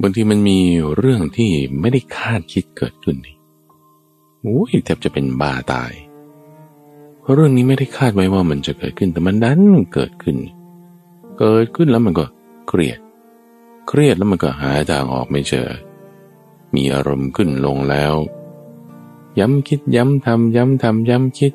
[0.00, 0.58] บางทีมันมี
[0.96, 3.36] เรื่องที่ไม่ได้คาดคิดเกิดขึ้นนี่
[4.40, 5.92] โอ้ยแทบจะเป็นบ้าตาย
[7.20, 9.62] เพราะเรื่องนี้ไม่ได้คาดไว้ว่ามันจะเกิดขึ้นแต่มันดัน
[9.94, 10.36] เกิดขึ้น
[11.38, 12.24] เกิดขึ้นแล้วมันก็
[12.68, 12.98] เครียด
[13.88, 15.68] เครียดแล้วมันก็หาทางออกไม่เจอ
[16.74, 18.14] มีอารมณ์ขึ้นลงแล้ว
[19.38, 21.52] ย้ำคิดย้ำทำย้ำทำย้ำคิด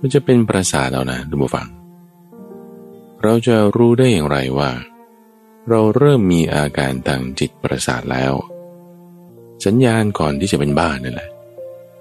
[0.00, 1.66] มันจะเป็นประสาทเอานะดูมาฟัง
[3.22, 4.70] เราจะรู้ได้อย่างไรว่า
[5.68, 8.32] เราเริ่มมีอาการทางจิตประสาทแล้ว
[9.64, 11.30] สัญญาณก่อนที่จะเป็นบ้านั่นแหละ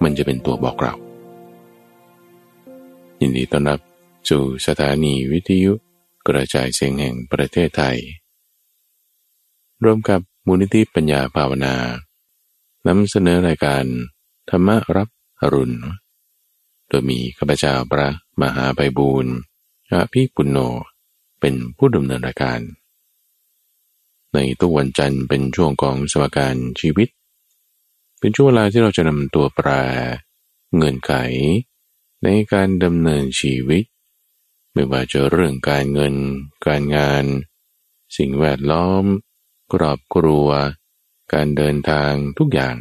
[0.04, 0.94] มันจะเป็นตัวบอกเรา
[3.20, 3.80] ยินดีต้อนรับ
[4.30, 5.74] สู่สถานีวิทยุ
[6.28, 7.98] กระจายเสียงแห่งประเทศไทย
[9.84, 11.76] ร่วมกับมูลนิธิปัญญาภาวนา
[12.88, 13.84] นำเสนอรายการ
[14.50, 15.10] ธรรมรับ
[15.42, 15.78] อรุณ
[16.88, 18.10] โดยมีข้าพเจ้าพระ
[18.42, 19.34] มหาไพบูรณ์
[19.92, 20.58] อภิปุณโญ
[21.40, 22.60] เป็นผู้ดำเนินรายการ
[24.38, 27.08] ในทุกวันจันทร์เป็นช่วงของสมการชีวิต
[28.20, 29.70] เป็นช่วงเวลาที่เราจะนำตัวแปร
[30.78, 31.14] เงินไข
[32.24, 33.84] ในการดำเนินชีวิต
[34.74, 36.16] ไม่ว่าจะเรื่องการเงิน
[36.68, 37.24] การงาน
[38.18, 39.04] สิ่งแวดล้อม
[39.74, 40.48] กรอบครัว
[41.34, 42.78] การเดินทางทุกอย่าง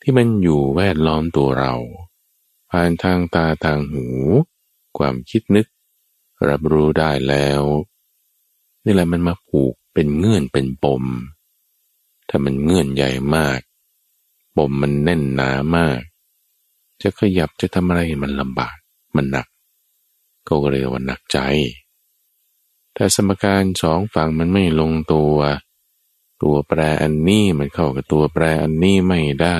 [0.00, 1.74] ที่มันอยู่แวดล้อมตัวเรา
[2.70, 4.06] ผ่านทางตาทางหู
[4.98, 5.66] ความคิดนึก
[6.48, 7.62] รับรู้ได้แล้ว
[8.84, 11.04] นี่แหละมันมาผูก เป็นเงื่อนเป็นปม
[12.28, 13.60] ถ้ามันเงื่อนใหญ่มาก
[14.56, 16.00] ปมมันแน่นหนามาก
[17.02, 18.76] จะขยับจะทำอะไรมันลำบาก
[19.14, 19.46] มันหนัก
[20.46, 21.38] ก็เรียกว่าหนักใจ
[22.96, 25.36] ถ้าสมการสองฝั่งมันไม่ลงตัว
[26.42, 29.58] ตัวแปรอันนี้มันเข้ากับตัวแปรอันนี้ไม่ได้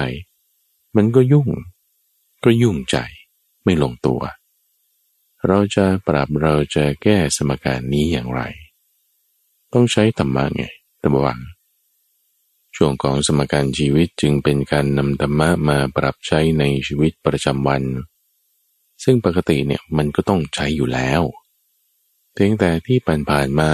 [0.97, 1.49] มันก็ยุ่ง
[2.45, 2.97] ก็ยุ่งใจ
[3.65, 4.21] ไม่ลงตัว
[5.47, 8.43] เราจะปรับเราจะแก้สมการนี้อย่างไร
[9.73, 10.63] ต้องใช้ธรรมะไง
[11.03, 11.41] ตะวัง
[12.77, 17.83] ช่วงของสมการชีวิตจึงเป็นการนำธรรมะมาปรับใช้ในชีวิตประจำวัน
[19.03, 21.23] ซึ่งปกติเนี่ยมันก็ต้องใช้อยู่แล้ว
[22.33, 22.99] เพียงแต่ที่
[23.31, 23.73] ผ่านๆมา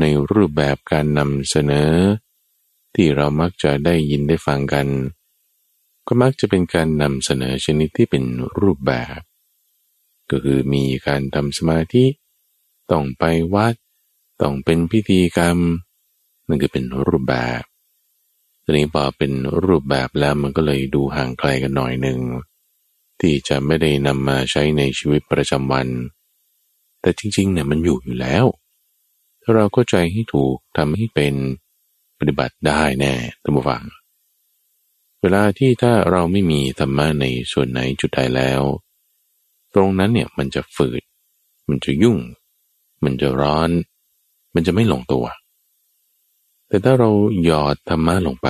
[0.00, 1.92] ในรูปแบบการนำเสนอ
[2.94, 4.86] ที่เรามักจะได้ยินได้ฟังกัน
[6.06, 8.24] ก็มักจะเป็นการนำเสนอชนิดที่เป็น
[8.60, 9.20] รูปแบบ
[10.30, 12.04] ก็คือมีการทำสมาธิ
[12.90, 13.74] ต้องไปวัด
[14.42, 15.58] ต้องเป็นพิธีกรรม
[16.48, 17.62] นั่นคือเป็นรูปแบบ
[18.64, 19.32] ทีนี้พอเป็น
[19.64, 22.18] รูปแบบแล้วมันก็เลยดูห่างไกลกันหน่อยหนึ่ง
[23.20, 25.88] ที่จะไม่ได้นำมาใช้ในชีวิตประจำวัน
[27.00, 28.44] แต่จริงๆเนี่ยมันอยู่อยู่แล้ว
[29.42, 31.34] ถ้าเราก็ใจให้ถูกทำให้เป็น
[32.18, 33.84] ปฏิบัติได้แน่ตัมฟัง
[35.20, 38.62] เวลาที่ถ้าเราไม่มีธรรมะในส่วนไหนจุดใดแล้ว
[39.74, 41.02] ตรงนั้นเนี่ยมันจะฝืด
[41.68, 42.18] มันจะยุ่ง
[43.04, 43.70] มันจะร้อน
[44.54, 45.24] มันจะไม่ลงตัว
[46.68, 47.10] แต่ถ้าเรา
[47.44, 48.48] หยอดธรรมะลงไป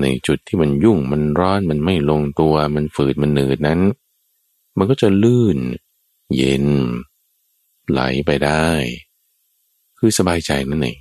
[0.00, 3.80] ในจุดที่มันยุ่งมันร้อนมันไม่ลงตัว มันฝืดมันหนืดนั้น
[4.78, 5.56] มันก็จะลื่น
[6.36, 6.64] เย็น
[7.90, 8.68] ไหลไปได้
[9.98, 10.98] คือสบายใจนั่นเอง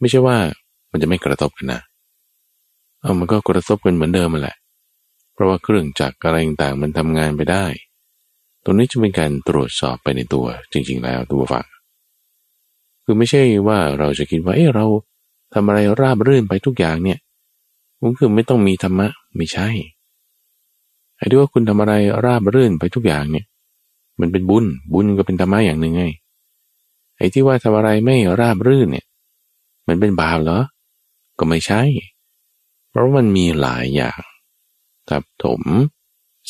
[0.00, 0.38] ไม่ใช่ว่า
[0.90, 1.80] มันจะไม่กระทบกันนะ
[3.00, 4.56] เอามันก็กระทบกันเหมือนเดิมมาแหละ
[5.32, 7.64] เพราะว่าเครื่องจักรอะไรต่างมันทำงานไปได้
[8.64, 11.66] ตรงนี้จะเป็นการตรวจสอบไปในตัวจริง ๆ แล้วตัวฝัง
[13.04, 14.86] คือไม่ใช่ว่าเราจะคิดว่าเออเรา
[15.52, 17.18] ทำอะไรราบรื่นไปทุกอย่างเนี่ย
[18.00, 19.68] มันคือไม่ต้องมีธรรมะไม่ใช่
[21.16, 21.94] ไอ้ที่ว่าคุณทำอะไร
[22.24, 23.46] ราบรื่นไปทุกอย่างเนี่ย
[24.20, 26.04] มันเป็นบุญบุญก็เป็นธรรมะอย่างหนึ่งไง
[27.16, 29.06] ไอ้ที่ว่าทำอะไรไม่ราบรื่นเนี่ย
[29.88, 30.60] มันเป็นบาปเหรอ
[31.38, 31.82] ก็ไม่ใช่
[32.90, 34.20] เพราะมันมีหลายอย่าง
[35.08, 35.62] ทับถม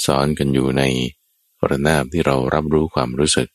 [0.04, 0.82] ซ้อนกันอยู่ใน
[1.69, 3.48] ระนาบที่เรารับรู้ความรู้สึก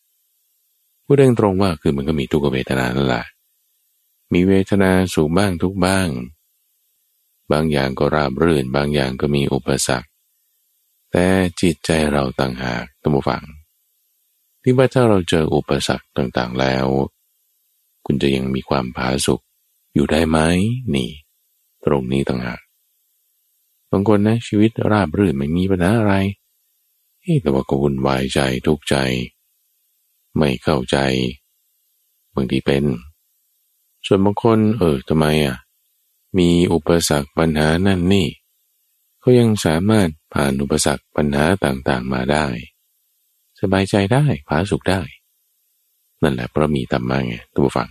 [1.12, 3.26] พูดเร่งตรงว่าคือมันก็มีทุกเวทนานั่นแหละ
[4.34, 6.08] มีเวทนาสูงบ้างทุกบ้าง
[7.52, 10.08] บางอย่างก็ราบรื่น บางอย่างก็มีอุปสรรค
[11.12, 11.26] แต่
[11.62, 13.44] จิตใจเราต่างหากตัมฟัง
[14.62, 16.86] ที่ว่าถ้าเราเจออุปสรรคต่างๆแล้ว
[18.06, 19.42] คุณจะยังมีความผาสุก
[19.94, 20.38] อยู่ได้ไหม
[20.96, 21.10] นี่
[21.86, 22.62] ตรงนี้ต่างหาก
[23.92, 26.14] บางคนนะชีวิตราบรื่นไม่มีปัญหาอะไร
[27.42, 28.96] แต่ว่าก็วุ่นวายใจทุกข์ใจ
[30.40, 30.98] ไม่เข้าใจ
[32.34, 32.84] บางทีเป็น
[34.06, 35.58] ส่วนบางคนเออทำไมอะ
[36.38, 38.28] มีอุปสรรคปัญหานั่นนี่
[39.20, 42.46] เขายังสามารถผ่านอุปสรรคปัญหาต่างๆมาได้
[43.60, 45.02] สบายใจได้ผาสุขได้
[46.22, 47.90] นั่นแหละเพราะมีธรรมะไงตัวฟัง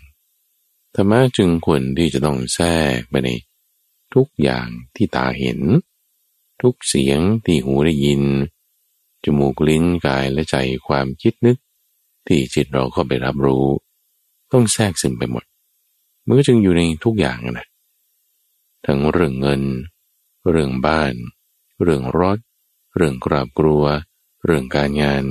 [0.94, 2.68] ธรรมะจึงควรที่จะต้องแทร
[2.98, 3.30] กไปใน
[4.14, 5.60] ทุกอย่างที่ตาเห็น
[6.62, 8.22] ทุกเสียงที่หูได้ยิน
[9.24, 10.56] จมูกลิ้นกายและใจ
[10.86, 11.58] ความคิดนึก
[12.28, 13.66] ที่จิตเราเข้าไปรับรู้
[14.52, 15.44] ต้องแทรกซึมไปหมด
[16.26, 17.66] มันก็จึงอยู่ในทุกอย่างนะ
[18.86, 19.62] ทั้งเรื่องเงิน
[20.50, 21.14] เรื่องบ้าน
[21.82, 22.38] เรื่องรถ
[22.96, 23.82] เรื่องครอบครัว
[24.44, 25.24] เรื่องการงาน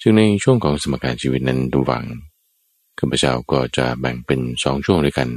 [0.00, 2.04] จึงในช่วงของสมการชีวิตนั้นดูวัง
[2.98, 5.28] ข้าพเจ้าก็จะแบ่งเป็นสองช่วงด้วยกัน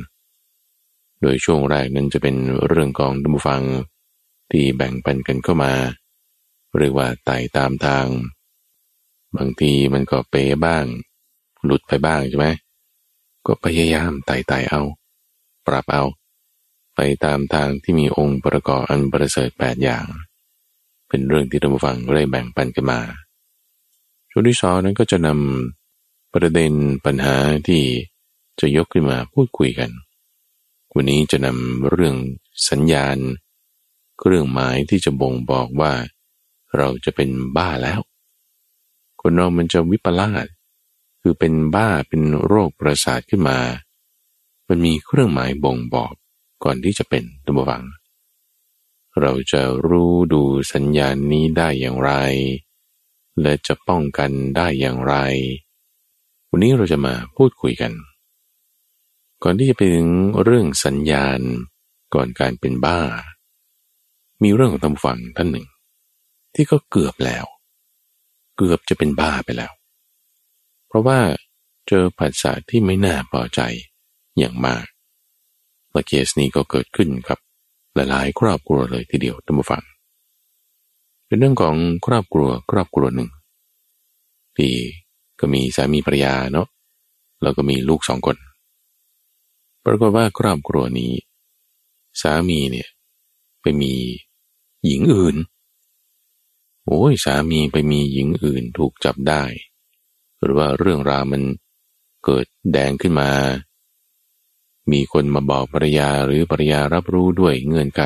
[1.22, 2.36] โดยช่วงแรกนั้นจะเป็น
[2.68, 3.64] เรื่องของดุมฟัง
[4.52, 5.74] ที่แบ่งปันกันเข้ามา
[6.78, 8.06] เรียกว่าไต่ตามทาง
[9.38, 10.36] บางทีมันก็เป
[10.66, 10.86] บ้าง
[11.66, 12.48] หลุดไปบ้างใช่ไหม
[13.46, 14.82] ก็พยายามไต่ไต่เอา
[15.68, 16.04] ปรับเอา
[16.96, 20.06] ไปตามทางที่มีองค์ประกอบอันประเสริฐแปดอย่าง
[21.08, 23.00] เป็นเรื่องที่ท่านผู้ฟังได้แบ่งปันกันมา
[24.30, 26.74] ช่วงที่สองนั้นก็จะนำประเด็น
[27.06, 27.36] ปัญหา
[27.68, 27.84] ที่
[28.60, 29.90] จะยกขึ้นมาพูดคุยกัน
[30.94, 32.16] วันนี้จะนำเรื่อง
[32.70, 33.18] สัญญาณ
[34.20, 35.94] เครื่องหมายที่จะบ่งบอกว่า
[36.78, 38.00] เราจะเป็นบ้าแล้ว
[39.26, 40.48] คนเรามันจะวิปลาส
[41.22, 43.60] คือเป็นบ้าเป็นโรคประสาทขึ้นมา
[44.68, 46.14] มันมีเครื่องหมายบ่งบอก
[46.64, 47.84] ก่อนที่จะเป็นตัวบัง
[49.22, 50.42] เราจะรู้ดู
[50.74, 52.12] สัญญาณนี้ได้อย่างไร
[53.42, 55.16] และจะป้องกันได้อย่างไร
[56.50, 57.92] วันนี้เราจะมาพูดคุยกัน
[59.44, 60.10] ก่อนที่จะไปถึง
[60.44, 61.40] เรื่องสัญญาณ
[62.14, 63.00] ก่อนการเป็นบ้า
[64.44, 65.68] มีเรื่องของตำฝังท่านหนึ่ง
[66.54, 67.46] ที่ก็เกือบแล้ว
[68.58, 69.72] เกือบจะเป็นบ้าไปแล้ว
[70.88, 71.20] เพราะว่า
[71.88, 73.62] เจอผัสสะที่ไม่น่าพอใจ
[74.38, 74.86] อย่างมาก
[75.92, 77.40] และเคสนี้ก็เกิดขึ้นกับ
[77.96, 79.84] หลายๆ ครอบครัวเลยทีเดียวท่านผู้ฟัง
[81.28, 83.30] เป็นเรื่องของครอบครัวครอบครัวหนึ่ง
[84.58, 84.74] ที่
[85.40, 86.68] ก็มีสามีภรรยาเนาะ
[87.44, 88.38] แล้วก็มีลูกสองคน
[89.86, 91.12] ปรากฏว่าครอบครัวนี้
[92.22, 92.90] สามีเนี่ย
[93.62, 93.94] ไปมี
[94.86, 95.36] หญิงอื่น
[96.88, 99.44] โอ้ยสามีไปมีหญิงอื่นถูกจับได้
[100.42, 101.44] หรือว่าเรื่องราวมัน
[102.26, 103.30] เกิดแดงขึ้นมา
[104.92, 108.02] มีคนมาบอกภรรยาหรือภรรยารับรู้ด้วยเงื่อนไข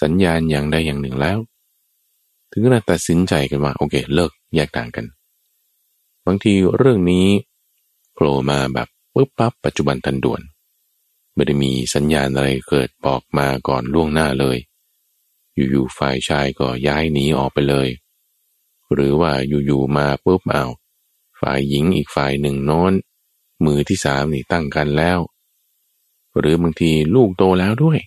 [0.00, 1.38] สัญญาณอย่างใดอย่างหนึ่งแล้ว
[2.50, 5.06] ถึงขนาดตัดสินใจกันว่าโอเค เลิกแยกต่างกัน
[6.26, 7.26] บางทีเรื่องนี้
[8.14, 10.40] โผล่มาแบบปุ๊บปั๊บปัจจุบันทันด่วน
[11.34, 14.56] ไม่ได้มีสัญญาณอะไรเกิดบอกมาก่อนล่วงหน้าเลย
[15.70, 17.88] อยู่ๆฝ่ายชายก็ย้ายหนีออกไปเลย
[18.92, 19.32] หรือว่า
[19.66, 20.64] อยู่ๆมาปุ๊บเอา
[21.40, 22.92] ฝ่ายหญิงอีกฝ่ายหนึ่งนอน
[23.64, 25.18] มือที่สามนี่ตั้งกันแล้ว
[26.38, 27.98] หรือบางทีลูกโตแล้วด้วย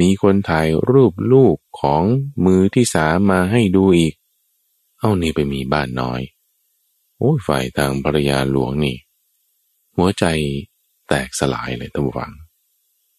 [0.00, 2.02] มีคนถ่ายรูปลูกของ
[2.44, 4.14] มือที่สามมาให้ดูอีก
[4.98, 6.20] เอานี่ไปมีบ้านน้อย
[7.18, 8.96] โอ้ยฝ่ายทางภรรยาหลวงนี่
[9.96, 10.24] หัวใจ
[11.08, 12.32] แตกสลายเลยท่านผู้ฟัง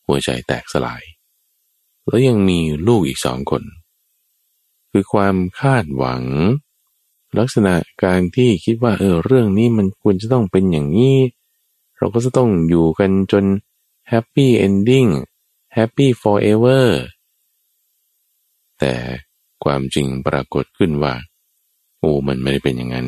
[0.07, 1.03] หัวใจแตกสลาย
[2.07, 3.63] แล้วยังมีลูกอีกสองคน
[4.91, 6.23] คือความคาดหวัง
[7.37, 7.73] ลักษณะ
[8.03, 11.17] การที่คิดว่าเออเรื่องนี้มันควรจะต้องเป็นอย่างนี้
[11.97, 13.45] เราก็จะต้องอยู่กันจน
[14.09, 15.05] happy ending
[15.73, 17.01] happy forever
[18.79, 18.93] แต่
[19.63, 21.13] ความจริงปรากฏขึ้นว่า
[21.99, 23.07] โอ้มันไม่ได้เป็นอย่างนั้น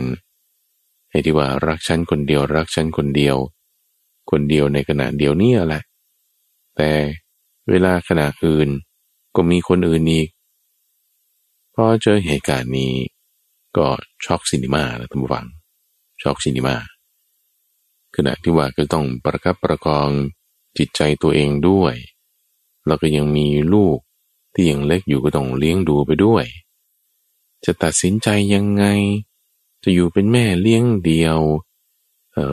[1.10, 3.38] ไอ้ที่ว่ารักฉันคนเดียวรักฉันคนเดียว
[4.32, 5.82] คนเดียวในขณะเดียวนี้แหละ
[6.76, 6.90] แต่
[7.70, 8.70] เวลาขณะอื่น
[9.36, 10.30] ก็มีคนอื่นอีก
[11.76, 12.94] พอเจอเหตุการณ์นี้
[13.78, 13.88] ก็
[14.26, 15.46] ช็อก cinema นะท่านผู้ฟัง
[16.22, 16.76] ช็อก cinema
[18.16, 20.10] ขณะที่ว่าก็ต้องประคับประคอง
[20.78, 21.96] จิตใจตัวเองด้วย
[22.88, 23.98] แล้วก็ยังมีลูก
[24.54, 26.46] ที่ยังเล็กอยู่ก็ต้องเลี้ยงดูไปด้วย
[27.66, 28.86] จะตัดสินใจยังไง
[29.84, 31.40] จะอยู่เป็นแม่เลี้ยงเดี่ยว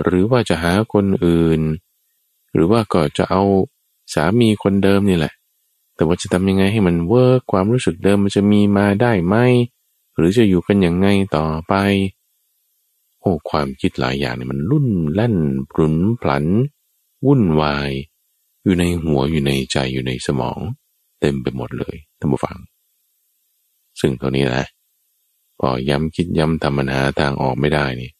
[0.02, 1.60] หรือว่าจะหาคนอื่น
[2.52, 3.42] หรือว่าก็จะเอา
[4.14, 5.32] สามีคนเดิมนี่แหละ
[5.96, 9.36] แต่ว่าจะทำยังไงให้มัน work ความรู้สึกเดิมมันจะมีมาได้ไหม
[10.16, 11.74] หรือจะอยู่กันอย่างไงต่อไป
[13.20, 15.36] โอ้ความคิดหลายอย่างเนี่ยมันรุ่นแล่น
[15.70, 16.44] ปรุนพลัน
[17.26, 17.90] วุ่นวาย
[18.62, 20.58] อยู่ในหัวอยู่ในใจอยู่ในสมอง
[21.20, 22.58] เต็มไปหมดเลยท่านผู้ฟัง
[24.00, 24.66] ซึ่งตรงนี้นะ
[25.58, 28.10] พอย้ำคิดย้ำทำปัญหาทางออกไม่ได้นี่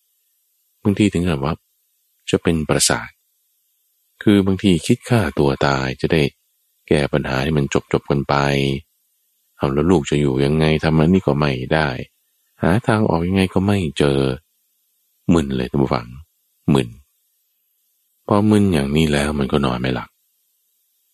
[0.82, 1.54] บางทีถึงกับว่า
[2.30, 3.08] จะเป็นประสาท
[4.22, 6.22] คือบางทีคิดฆ่าตัวตายจะได้
[6.88, 8.34] แก้ปัญหาให้มันจบจบกันไป
[9.56, 11.88] เอาแล้วลูกจะอยู่ยังไงทำมันนี่ก็ไม่ได้
[12.62, 14.18] หาทางออกยังไงก็ไม่เจอ
[15.34, 16.06] มึนเลยท่านผู้ฟัง
[16.74, 16.88] มึน
[18.26, 20.10] พอมึนอย่างนี้แล้วมันก็นอนไม่หลับ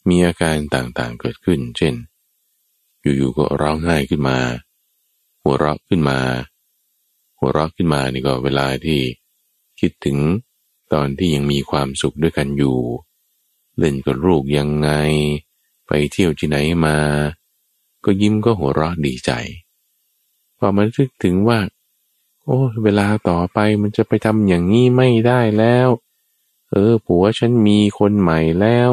[0.09, 1.95] มีอาการต่างๆเกิดขึ้น เช่น
[3.17, 4.39] อยู่ๆก็ร้องไห้ขึ้นมา
[5.43, 6.19] หัวเราะขึ้นมา
[7.39, 9.01] หัวเราะขึ้นมานี่ก็เวลาที่
[9.81, 10.19] คิดถึง
[10.93, 12.79] ตอนที่ยังมีความสุขด้วยกันอยู่
[13.79, 14.91] เล่นกับลูกยังไง
[15.87, 16.99] ไปเที่ยวที่ไหนมา
[18.05, 19.31] ก็ยิ้มก็หัวเราะดีใจ
[20.59, 21.59] พอมานึกถึงว่า
[22.45, 25.89] โอ้ เวลาต่อไปมันจะไปทำอย่างนี้ไม่ได้แล้ว
[26.71, 28.91] เออ ผัวฉันมีคนใหม่แล้ว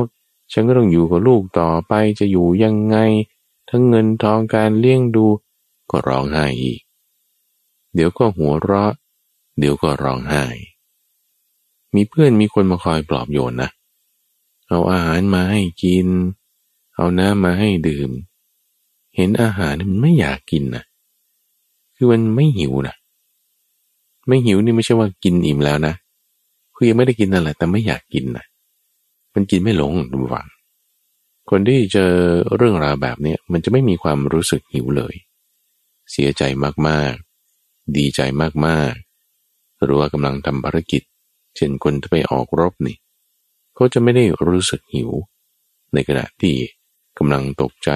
[0.51, 2.97] ฉันก็ต้องอยู่กับลูกต่อไปจะอยู่ยังไง
[3.69, 5.27] ทั้งเงินทองการเลี้ยงดู
[5.91, 6.79] ก็ร้องไห้อีก
[7.93, 8.93] เดี๋ยวก็หัวเราะ
[9.59, 10.45] เดี๋ยวก็ร้องไห้
[11.95, 13.69] มีเพื่อนมีคนมาคอยปลอบโยนนะ
[14.67, 16.07] เอาอาหารมาให้กิน
[16.95, 18.09] เอาน้ำมาให้ดื่ม
[19.15, 20.83] เห็นอาหารมันไม่อยากกินนะ
[21.95, 22.95] คือมันไม่หิวนะ
[24.27, 25.93] ไม่หิวนี่ไม่ใช่ว่ากินอิ่มแล้วนะ
[26.75, 28.45] คือยังไม่ได้กินนั่นแหละแต่ไม่อยากกินนะ
[29.33, 30.47] มันกินไม่ลงดูหวัง
[31.49, 32.11] คนที่เจอ
[32.55, 35.15] เรื่องราวแบบนี้มันจะไม่มีความรู้สึกหิวเลย
[36.11, 36.43] เสียใจ
[36.87, 38.21] มากๆ ดีใจ
[38.65, 41.03] มากๆ หรือว่ากำลังทำภารกิจ
[41.55, 42.97] เช่นคนที่ไปออกรบนี่
[43.75, 45.11] เขาจะไม่ได้รู้สึกหิว
[45.93, 46.55] ในขณะที่
[47.17, 47.89] กำลังตกใจ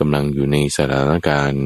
[0.00, 1.64] กำลังอยู่ในสถานการณ์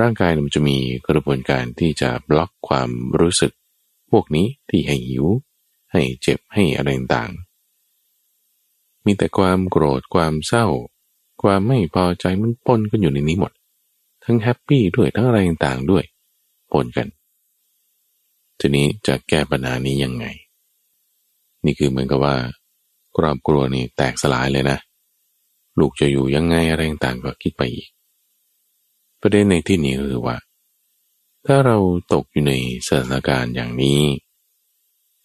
[0.00, 0.78] ร่างกายมันจะมี
[1.08, 2.90] กระบวนการที่จะบล็อกความ
[3.20, 3.52] รู้สึก
[4.10, 5.26] พวกนี้ที่ให้หิว
[5.92, 7.32] ให้เจ็บให้อะไรต่าง
[9.04, 10.66] มีแต่ความโกรธความเศร้า
[11.42, 13.52] ความไม่พอใจมันปนกันอยู่ในนี้หมด
[14.24, 16.04] ทั้งแฮปปี้ด้วยทั้งอะไรต่างๆด้วย
[16.72, 17.08] ปนกัน
[18.64, 20.26] ทีนี้จะแก้ปัญหานี้ยังไง
[21.64, 22.36] นี่คือเหมือนกับว่า
[23.16, 24.78] ครอบครัวนี่แตกสลายเลยนะ
[25.78, 27.88] ลูกจะอยู่ยังไงอะไรต่างก็คิดไปอีก
[29.20, 30.36] ประเด็นในที่นี้คือว่า
[31.46, 31.76] ถ้าเรา
[32.12, 32.52] ตกอยู่ใน
[32.86, 34.00] สถานการณ์อย่างนี้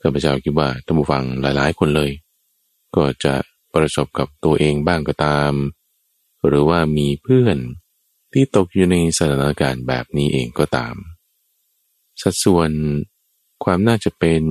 [0.01, 2.11] ข้าพเจ้าคิดว่าท่านผู้ฟังหลายๆ คนเลย
[2.95, 3.33] ก็จะ
[3.73, 5.53] ประสบกับตัวเองบ้างก็ตาม
[6.47, 7.57] หรือว่ามีเพื่อน
[8.33, 10.95] ที่ตกอยู่ในสถานการณ์แบบนี้เองก็ตาม
[12.21, 12.71] สัดส่วน
[13.63, 14.43] ความน่าจะเป็น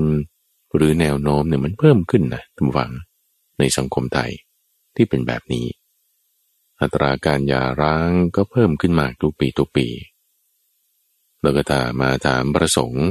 [0.75, 2.93] หรือแนวโน้มเนี่ยมันเพิ่มขึ้นนะทุกฝัง
[3.59, 4.31] ในสังคมไทย
[4.97, 5.67] ที่เป็นแบบนี้
[6.81, 9.87] อัตราการหย่าร้างก็เพิ่มขึ้นมากทุกปีทุกปี
[11.43, 13.07] แล้วก็ถ้ามาถามประสงค์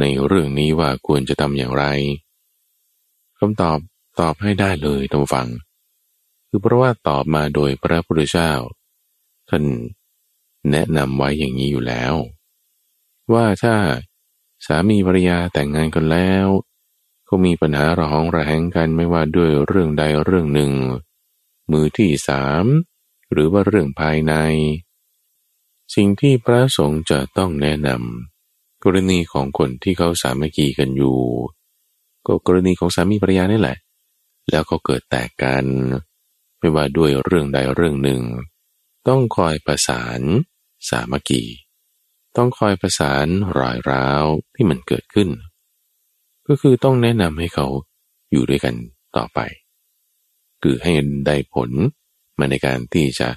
[0.00, 1.84] ในเรื่องนี้ว่าควรจะทำอย่างไร
[3.38, 3.78] คำตอบ
[4.20, 5.48] ตอบให้ได้เลยทุกฝัง
[6.48, 8.52] คือเพราะว่าตอบมาโดยพระพุทธเจ้า
[9.48, 9.64] ท่าน
[10.70, 12.14] แนะนำไว้อย่างนี้อยู่แล้ว
[13.32, 13.74] ว่าถ้า
[14.66, 16.46] สามีภรรยาแต่งงานกันแล้ว
[17.28, 20.72] ก็มีปัญหาระหองระแหงกันไม่ว่าด้วยเรื่องใดเรื่องหนึ่ง
[21.70, 22.64] มือที่สาม
[23.32, 24.34] หรือว่าเรื่องภายใน
[25.94, 31.18] สิ่งที่พระสงฆ์จะต้องแนะนำกรณีของคนที่เขาสามัคคีกันอยู่
[32.26, 33.78] ก็กรณีของสามีภรรยานี่แหละ
[34.50, 35.64] แล้วเขาเกิดแตกกัน
[36.58, 38.22] ไม่ว่าด้วยเรื่องใดเรื่องหนึ่ง
[39.08, 40.20] ต้องคอยประสาน
[40.88, 41.42] สามัคคี
[42.36, 43.26] ต้องคอยประสาน
[43.58, 44.24] รอยร้าว
[44.54, 45.28] ที่มันเกิดขึ้น
[46.48, 47.66] ก็คือต้องแนะนำให้เขา
[48.30, 48.74] อยู่ด้วยกัน
[49.16, 49.38] ต่อไป
[50.62, 50.92] คือให้
[51.26, 51.70] ได้ผล
[52.38, 53.28] มาในการที่จะ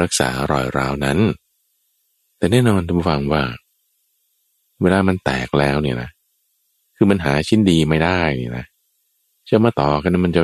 [0.00, 1.18] รักษารอยร้าวนั้น
[2.38, 3.42] แต่แน่นอนท่านผู้ฟังว่า
[4.82, 6.10] เวลามันแตกแล้วเนี่ยนะ
[6.96, 8.66] คือมันหาชิ้นดีไม่ได้นี่นะ
[9.48, 10.40] จะมาต่อกันมันจะ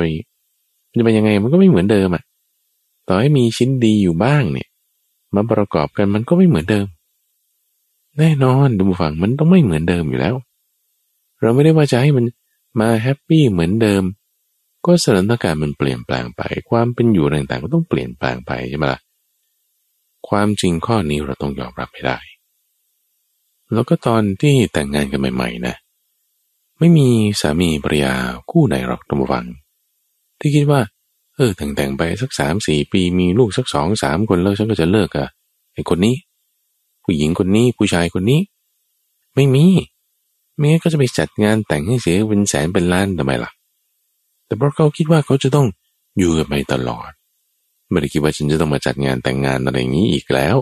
[0.89, 2.23] มันจะเป็นยังไงมันก็ไม่เหมือนเดิมอะ่ะ
[3.07, 4.69] ต่อให้มีชิ้นดีอยู่บ้างเนี่ย
[5.35, 6.85] มาประกอบกันมันก็ไม่เหมือนเดิม
[8.17, 10.35] แน่นอนท่านผู้ฟังมันต้องไม่เหมือนเดิมอยู่แล้ว
[11.41, 12.25] เราไม่ได้ว่าจะให้มัน
[12.79, 14.03] มาแฮปปี้เหมือนเดิม
[14.85, 18.99] ก็สถานการณ์มันเปลี่ยนแปลงไป ความเป็นอยู่ต่างๆ ก็ต้องเปลี่ยนแปลงไปใช่ไหมล่ะ
[20.29, 22.17] ความจริงข้อนี้เราต้องยอมรับให้ได้
[23.73, 25.75] แล้วก็ตอนที่แต่งงานกันใหม่ๆนะ
[26.79, 27.07] ไม่มี
[27.41, 28.13] สามีภรรยา
[28.51, 29.45] คู่ไหนหรอกตัมฟัง
[30.39, 30.81] ที่คิดว่า
[31.35, 35.27] เออแต่งแต่งไปสักสามสี่ปีมีลูกสักสองสามคนแล้วฉันก็จะเลิกอะ
[35.73, 36.15] ไอคนนี้
[37.09, 38.41] ผู้หญิงคนนี้ผู้ชายคนนี้
[39.35, 39.65] ไม่มี
[40.55, 43.51] ไม่งั้ก็จะไปจัดงานแต่งให้เสียเป็นแสนเป็นล้านทำไมล่ะ
[44.45, 45.67] แต่เพราะเขาคิดว่าเขาจะต้อง
[46.17, 47.11] อยู่กันไปตลอด
[47.89, 50.55] ไม่ได้คิดว่าฉันจะต้องมาจัดงานแต่งงานอะไรอย่างนี้อีกแล้ว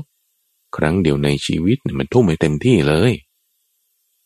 [0.75, 3.11] ครั้งเดียวในชีวิตมันทุ่มไปเต็มที่เลย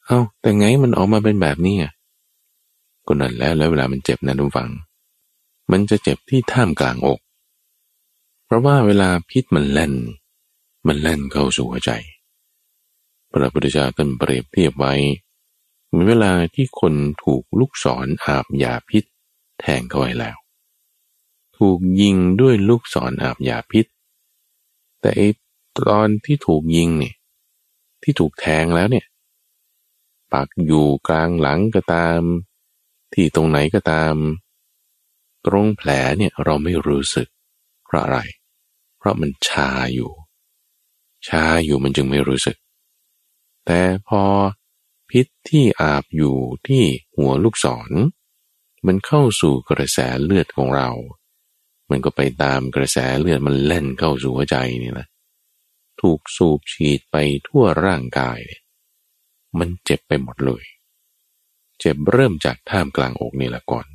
[0.05, 1.91] เอา้าแต่ไงมันออกมาเป็นแบบนี้อะ
[3.07, 4.69] ก็นั่นแล้วแล้วเวลามันเจ็บนะทุกฝัง
[5.71, 7.19] มันจะเจ็บที่ท่ามกลางอก
[8.45, 9.93] เพราะว่าเวลาพิษมันแล่น
[10.87, 11.91] มันแล่นเข้าสู่หัวใจ
[13.31, 14.93] พระพุทธเจ้าท่านเปรียบเทียบไว้
[15.87, 16.93] เหมือนเวลาที่คน
[17.23, 19.03] ถูกลูกศรอาบยาพิษ
[19.59, 20.37] แทงเข้าไปแล้ว
[21.57, 23.85] ถูกยิงด้วยลูกศรอาบยาพิษ
[25.01, 25.21] แต่ไอ
[25.87, 27.15] ตอนที่ถูกยิงเนี่ย
[28.03, 29.05] ที่ถูกแทงแล้วเนี่ย
[30.33, 32.19] ปักอยู่กลางหลังก็ตาม
[33.13, 34.15] ที่ตรงไหนก็ตาม
[35.45, 37.27] ตรงแผลเนี่ยเราไม่รู้สึก
[37.85, 38.19] เพราะอะไร
[38.97, 40.11] เพราะมันชาอยู่
[41.27, 42.57] ชาอยู่มันจึงไม่รู้สึก
[43.65, 44.23] แต่พอ
[45.09, 46.83] พิษที่อาบอยู่ที่
[47.15, 47.91] หัวลูกศร
[48.87, 50.89] มันเข้าสู่กระแสเลือดของเรา
[51.89, 55.07] มันก็ไปตามกระแสเลือดมันเล่นเข้าสู่หัวใจนี่นะ
[56.01, 57.15] ถูกสูบฉีดไป
[57.47, 58.39] ทั่วร่างกาย
[59.59, 63.85] มันเจ็บไปหมดเลยเเจ็บเริ่มจากท่ามกลางอกนี่แหละก่อน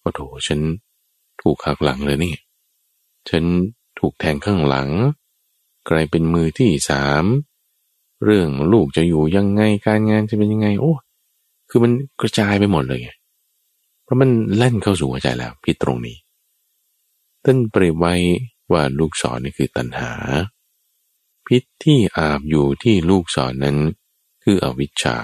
[0.00, 0.60] โอ้โถฉัน
[1.42, 2.34] ถูกหักหลังเลยนี่
[3.28, 3.44] ฉัน
[3.98, 4.88] ถูกแทงข้างหลัง
[5.86, 7.24] ใครเป็นมือที่สาม
[8.24, 10.92] เรื่องลูกจะอยู่ยังไงการงานจะเป็นยังไง โอ้
[11.70, 13.10] คือมันกระจายไปหมดเลยไง
[14.04, 16.16] เพราะมันเล่นเข้าสู่หัวใจแล้วพิดตรงนี้
[17.44, 18.14] ต้นเปรียบไว้
[18.72, 20.12] ว่าลูกศรนี่คือตัณหา
[21.46, 23.76] พิษที่อาบอยู่ที่ลูกศรนนั้น
[24.44, 25.18] คืออวิชชา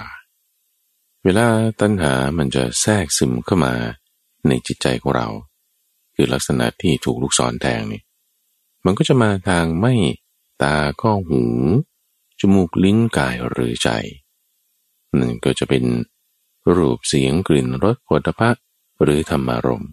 [1.23, 1.47] เวลา
[1.81, 3.73] ตัณหามันจะแทรกซึมเข้ามา
[4.47, 5.27] ในจิตใจของเรา
[6.15, 8.01] คือลักษณะที่ถูกลูกศรแทงนี่
[8.85, 9.93] มันก็จะมาทางไม่
[10.63, 11.43] ตาก็หู
[12.39, 13.89] จมูกลิ้นกายหรือใจ
[15.19, 15.83] นั่นก็จะเป็น
[16.75, 18.63] รูปเสียงกลิ่นรสผลิภัณฑ์
[19.01, 19.91] หรือธรรมารมณ์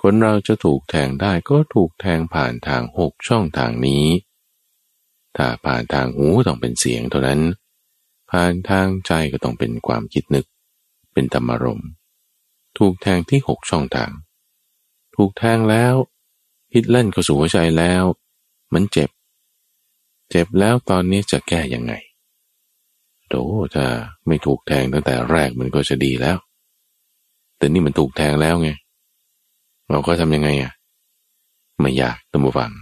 [0.00, 4.06] คนเราจะถูกแทงได้ก็ถูกแทงผ่านทางหกช่องทางนี้
[5.36, 7.40] ถ้าผ่านทางหูต้องเป็นเสียงเท่านั้น
[8.30, 10.46] ผ่านทางใจก็ต้องเป็นความคิดนึก
[11.12, 11.88] เป็นธรรมารมณ์
[12.78, 14.10] ถูกแทงที่หกช่องทาง
[15.16, 15.94] ถูกแทงแล้ว
[16.72, 18.04] พิษเล่นเข้าสู่หัวใจแล้ว
[18.74, 19.10] มันเจ็บ
[20.30, 21.92] เจ็บแล้วตอนนี้จะแก้ยังไง
[23.28, 23.34] โด
[23.74, 23.86] ถ้า
[24.26, 26.36] ไม่ถูกแทงตั้งแต่แรกมันก็จะดีแล้ว
[27.56, 28.70] แต่นี่มันถูกแทงแล้วไง
[29.90, 30.72] เราก็ทำยังไงอะ
[31.80, 32.72] ไม่อยากตัมบฟัง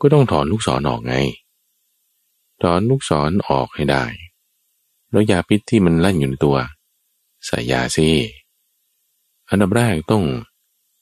[0.00, 1.14] ก็ต้องถอนลูกศรออกไง
[2.62, 4.04] ถอนลูกศรออกให้ได้
[5.10, 6.56] แล้วยาพิษที่มันลั่นอยู่ในตัว
[7.46, 8.08] ใส่ยาซิ
[9.48, 10.24] อันดับแรกต้อง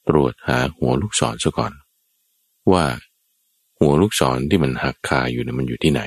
[0.07, 1.73] ตรวจหาหัวลูกศรซะก่อน
[2.71, 2.85] ว่า
[3.79, 6.01] หัวลูกศรที่มันหักคาอยู่เนี่ยมันอยู่ที่ไหน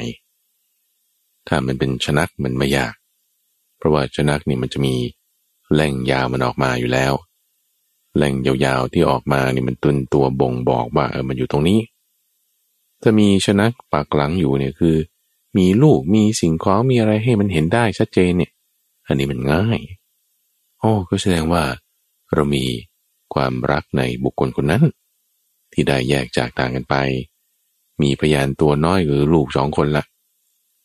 [1.48, 2.94] ถ้ามันเป็นชนักมันไม่ยาก
[3.78, 4.94] เพราะว่าชนักนี่มันจะมี
[5.72, 7.12] แหล่งยาวมันออกมาอยู่แล้ว
[8.16, 11.80] แหล่งยาวๆที่ออกมานี่มันตุนตัวบ่งบอกว่าเออมันอยู่ตรงนี้
[13.02, 14.96] ถ้ามีชนักปากหลังอยู่เนี่ยคือ
[15.58, 18.52] มีลูกมีสิ่งของมีอะไรให้มันเห็นได้ชัดเจนเนี่ย
[19.06, 19.78] อันนี้มันง่าย
[20.78, 21.62] โอ้ก็แสดงว่า
[22.34, 22.64] เรามี
[23.34, 24.84] ความรักในบุคคลคนนั้น
[25.72, 26.94] ที่ได้แยกจากต่างกันไป
[28.02, 30.04] มีพยานตัวน้อยหรือลูกสองคนละ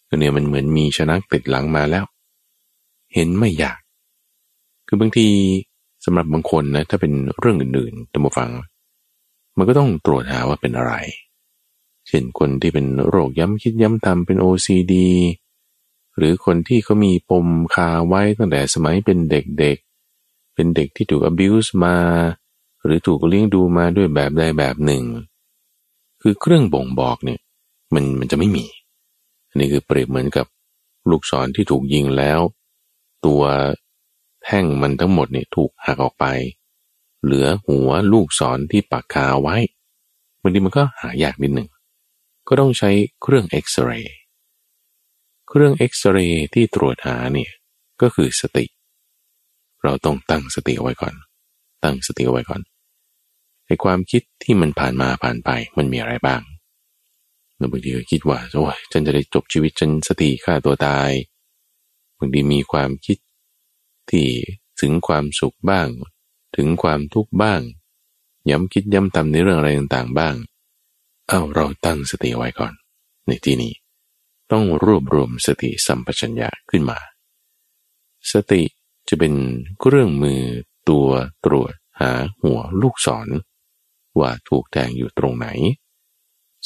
[0.10, 2.06] ก็เนี่ยมันเหมือนมีชนักติดหลังมาแล้ว
[3.14, 3.80] เห็นไม่อยาก
[4.88, 5.28] คือบางที
[6.06, 8.50] สำหรับบางคนนะถ้าเป็นเรื่องอื่นๆตัมฟัง
[9.58, 10.94] มันก็ต้องตรวจหาว่าเป็นอะไร
[12.08, 14.94] เช่นคนที่เป็นโรคย้ำคิดย้ำทำเป็น OCD
[16.18, 21.96] หรือคนที่เขามีปมคาไว้ตั้งแต่สมัยเป็นเด็กๆ เป็นเด็กที่ถูก abuse มา
[22.84, 25.04] หรือถูกเลี้ยงดูมาด้วยแบบใดแบบหนึ่ง
[26.28, 27.40] คือเครื่องบ่งบอกเนี่ย
[27.94, 28.66] มันมันจะไม่มี
[29.50, 30.46] อันนี้คือเปรียบเหมือนกับ
[31.10, 32.40] ลูกศรที่ถูกยิงแล้ว
[33.26, 33.44] ตัว
[34.44, 36.26] แท่งมันทั้งหมดเนี่ยถูกหักออกไป
[37.24, 39.58] เหลือหัวลูกศรที่ปักคาไว้
[40.42, 41.70] บางทีมันก็หายากนิดหนึ่ง
[42.48, 42.90] ก็ต้องใช้
[43.22, 44.16] เครื่องเอ็กซเรย์
[45.50, 47.52] เครื่องเอ็กซเรย์ที่ตรวจหาเนี่ย
[48.02, 48.66] ก็คือสติ
[49.84, 51.14] เราต้องตั้งสติเอาไว้ก่อน
[51.84, 52.62] ตั้งสติเอาไว้ก่อน
[53.68, 56.42] ในความคิดที่มันผ่านมาผ่านไปมันมีอะไรบ้าง
[57.72, 61.12] บางทีก็คิดว่าโอ้ยฉันจะได้จบชีวิตฉันสติฆ่าตัวตาย
[62.18, 63.18] บางทีมีความคิด
[64.10, 64.28] ที่
[64.82, 65.88] ถึงความสุขบ้าง
[66.56, 67.62] ถึงความทุกข์บ้าง
[68.50, 70.36] ย้ำคิดย้ำทำในเรื่องอะไรต่างๆบ้าง
[71.30, 72.74] เอาเราตั้งสติไว้ก่อน
[73.28, 73.74] ในที่นี้
[74.52, 77.00] ต้องรวบรวมสติสัมปชัญญะขึ้นมา
[78.32, 78.62] สติ
[79.10, 79.34] จะเป็น
[79.80, 80.42] เครื่องมือ
[80.90, 81.08] ตัว
[81.46, 83.28] ตรวจหาหัวลูกศร
[84.20, 85.48] ว่าถูกแทงอยู่ตรงไหน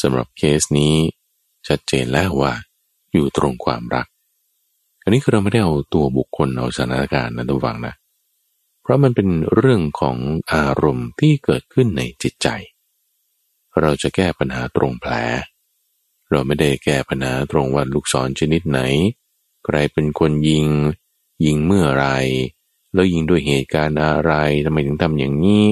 [0.01, 0.95] สำหรับเคสนี้
[1.67, 2.53] ชัดเจนแล้วว่า
[3.13, 4.07] อยู่ตรงความรัก
[5.03, 7.93] อันนี้คือเราไม่ได้เอาตัวบุคคลเอาสถานการณ์นะทุกฝังนะ
[8.81, 10.17] เพราะมันเป็นเรื่องของ
[10.53, 12.47] อารมณ์ที่เกิดขึ้นในจิตใจ
[13.81, 15.13] เราจะแก้ปัญหาตรงแผล
[16.29, 18.79] เราไม่ได้แก้ปัญหาตรงว่าลูกศรชนิดไหน
[19.65, 20.65] ใครเป็นคนยิง
[21.45, 22.07] ยิงเมื่อไร
[22.93, 24.33] แล้วยิงด้วยเหตุการณ์อะไร
[24.65, 25.65] ทำไมถึงทำอย่างนี้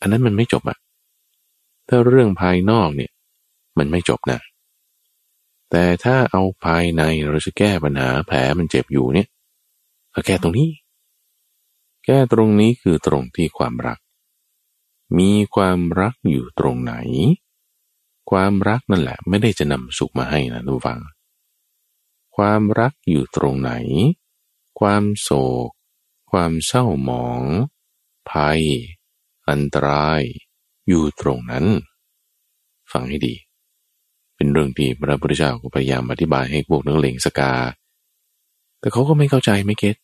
[0.00, 0.78] อันนั้นมันไม่จบอะ
[1.90, 3.12] ถ้าเรื่องภายนอกเนี่ย
[3.78, 4.40] มันไม่จบนะ
[5.70, 9.28] แต่ถ้าเอาภายในเราจะแก้ปัญหาแผลมันเจ็บอยู่เนี่ย
[10.14, 10.70] ก็แก้ตรงนี้
[12.06, 13.98] แก้ตรงนี้คือตรงที่ความรัก
[15.18, 16.94] มีความรักอยู่ตรงไหน
[18.30, 21.00] ความรักนั่นแหละ ไม่ได้จะนำสุขมาให้นะทุกฟัง
[22.36, 23.72] ความรักอยู่ตรงไหน
[24.80, 25.30] ความโศ
[25.68, 25.70] ก
[26.30, 27.42] ความเศร้าหมอง
[28.30, 28.62] ภัย
[29.48, 30.22] อันตราย
[30.90, 31.64] อยู่ตรงนั้น
[32.92, 33.34] ฟังให้ดี
[34.36, 37.52] เป็นเรื่องที่พระพุทธเจ้าก็พยายามอธิบายให้พวกนักเลงสกา
[38.80, 39.96] แต่เขาก็ไม่เข้าใจไม่เก็ต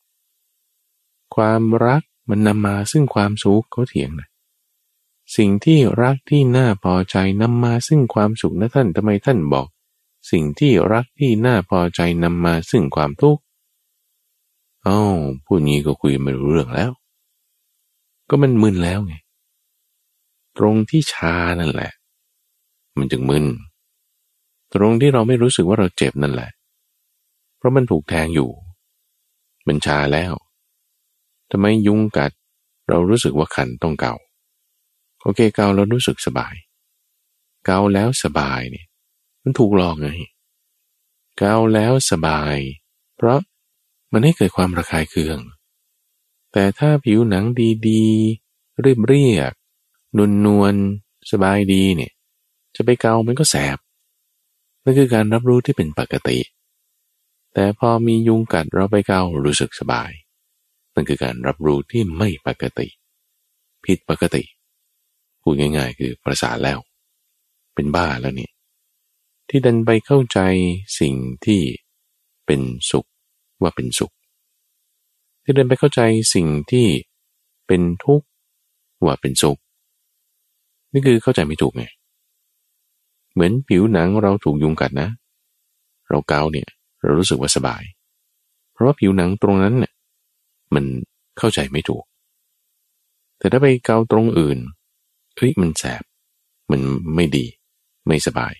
[1.36, 4.28] ความรักมันนำมาซึ่งความสุขเขาเถียงนะ
[5.36, 9.66] สิ่งที่รักที่น่าพอใจนำมาซึ่งความสุขนะท่านทำไมท่านบอก
[10.30, 13.42] สิ่งที่รักที่น่าพอใจนำมาซึ่งความทุกข์
[14.86, 15.00] อ้า
[15.44, 16.90] พูดงี้ก็คุยไม่รู้เรื่องแล้ว
[18.28, 19.14] ก็มันมึนแล้วไง
[20.58, 21.92] ตรงที่ชานั่นแหละ
[22.98, 23.46] มันจึงมึน
[24.74, 26.50] ตรงที่เราไม่รู้สึกว่าเราเจ็บนั่นแหละ
[27.56, 28.50] เพราะมันถูกแทงอยู่
[29.66, 30.32] มันชาแล้ว
[31.50, 32.32] ทำไมยุงกัด
[32.88, 34.14] เรารู้สึกว่าคันต้องเกา
[35.22, 36.54] โอเคเกาเรารู้สึกสบาย
[37.64, 38.86] เกาแล้วสบายเนี่ย
[39.42, 40.10] มันถูกหลอกไง
[41.38, 42.56] เกาแล้วสบาย
[43.16, 43.38] เพราะ
[44.12, 45.38] มันให้เกิดความระคายเคือง
[46.52, 47.44] แต่ถ้าผิวหนัง
[47.88, 49.52] ดีๆเรียบเรียก
[50.16, 50.74] นวลนวล
[51.30, 52.12] สบายดีเนี่ย
[52.76, 53.78] จะไปเกา มันก็แสบ
[54.82, 56.38] นั่นคือการรับรู้ที่เป็นปกติ
[57.54, 60.10] แต่พอมียุงกัดเราไปเการู้สึกสบาย
[60.94, 62.88] นั่นคือการรับรู้ที่ไม่ปกติ
[63.84, 64.42] ผิดปกติ
[65.42, 66.78] พูดง่าย ๆ คือประสาทแล้ว
[67.74, 68.50] เป็นบ้าแล้วนี่
[69.48, 70.40] ที่ดันไปเข้าใจ
[71.00, 71.60] สิ่งที่
[72.46, 73.06] เป็นสุข
[73.62, 74.12] ว่าเป็นสุข
[75.42, 76.00] ที่เดินไปเข้าใจ
[76.34, 76.86] สิ่งที่
[77.66, 78.26] เป็นทุกข์
[79.04, 79.58] ว่าเป็นสุข
[80.96, 81.84] นี่คือเข้าใจไม่ถูกไง
[83.32, 85.08] เหมือนผิวหนังเราถูกยุงกัดนะ
[86.08, 86.68] เราเกาเนี่ย
[87.02, 87.82] เรารู้สึกว่าสบาย
[88.72, 89.92] เพราะว่าผิวหนังตรงนั้นเนี่ย
[90.74, 90.84] มัน
[91.38, 92.04] เข้าใจไม่ถูก
[93.38, 94.58] แต่ถ้าไปเกาตรงอื่น
[95.36, 96.02] เฮ้ยมันแสบ
[96.70, 96.80] มัน
[97.14, 97.46] ไม่ดี
[98.06, 98.54] ไม่สบาย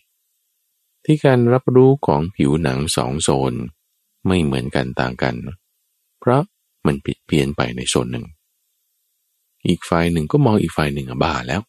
[1.04, 3.54] ที่การรับรู้ของผิวหนังสองโซน
[4.26, 5.34] ไม่เหมือนกันต่างกัน
[6.20, 6.42] เพราะ
[6.86, 8.26] มันผิดเพี้ยนไปในโซนหนึ่ง
[9.66, 11.60] อีกฝ่ายหนึ่งก็มองอีกฝ่ายหนึ่งบ้าแล้ว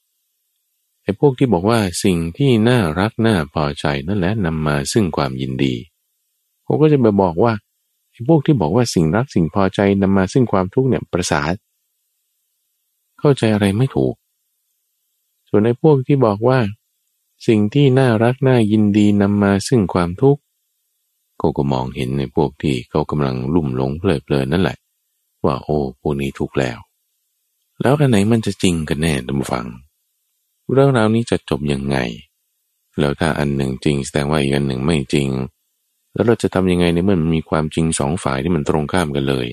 [1.08, 5.74] ไอ้พวกที่บอกว่าสิ่งที่น่ารักน่าพอใจนั่นแหละนำมาซึ่งความยินดี
[6.64, 7.54] เขาก็จะไปบอกว่า
[8.12, 11.54] ไอ้พวกที่บอกว่าสิ่งรักสิ่งพอใจนำมาซึ่งความทุกข์เนี่ยประสาท
[13.20, 14.16] เข้าใจอะไรไม่ถูก
[15.50, 16.60] ส่วนไอ้พวกที่บอกว่า
[17.48, 20.42] สิ่งที่น่ารักน่ายินดีนำมาซึ่งความทุกข์
[21.38, 24.78] เขาก็มองเห็นในพวกที่เขากำลังลุ่มหลงเพลิดเพลินนั่นแหละ
[25.46, 26.78] ว่าโอ้พวกนี้ถูกแล้ว
[27.82, 29.68] แล้วอันไหนมันจะจริงกันแน่ท่านผู้ฟัง
[30.74, 31.98] เรื่องราวนี้จะจบยังไง
[33.00, 35.30] แล้วถ้าอันหนึ่งจริง แสดงว่าอีกอันหนึ่งไม่จริง
[36.14, 39.48] แล้วเราจะทำยังไงในเมื่อมันมีความจริงสองฝ่ายที่มันตรงข้ามกันเลย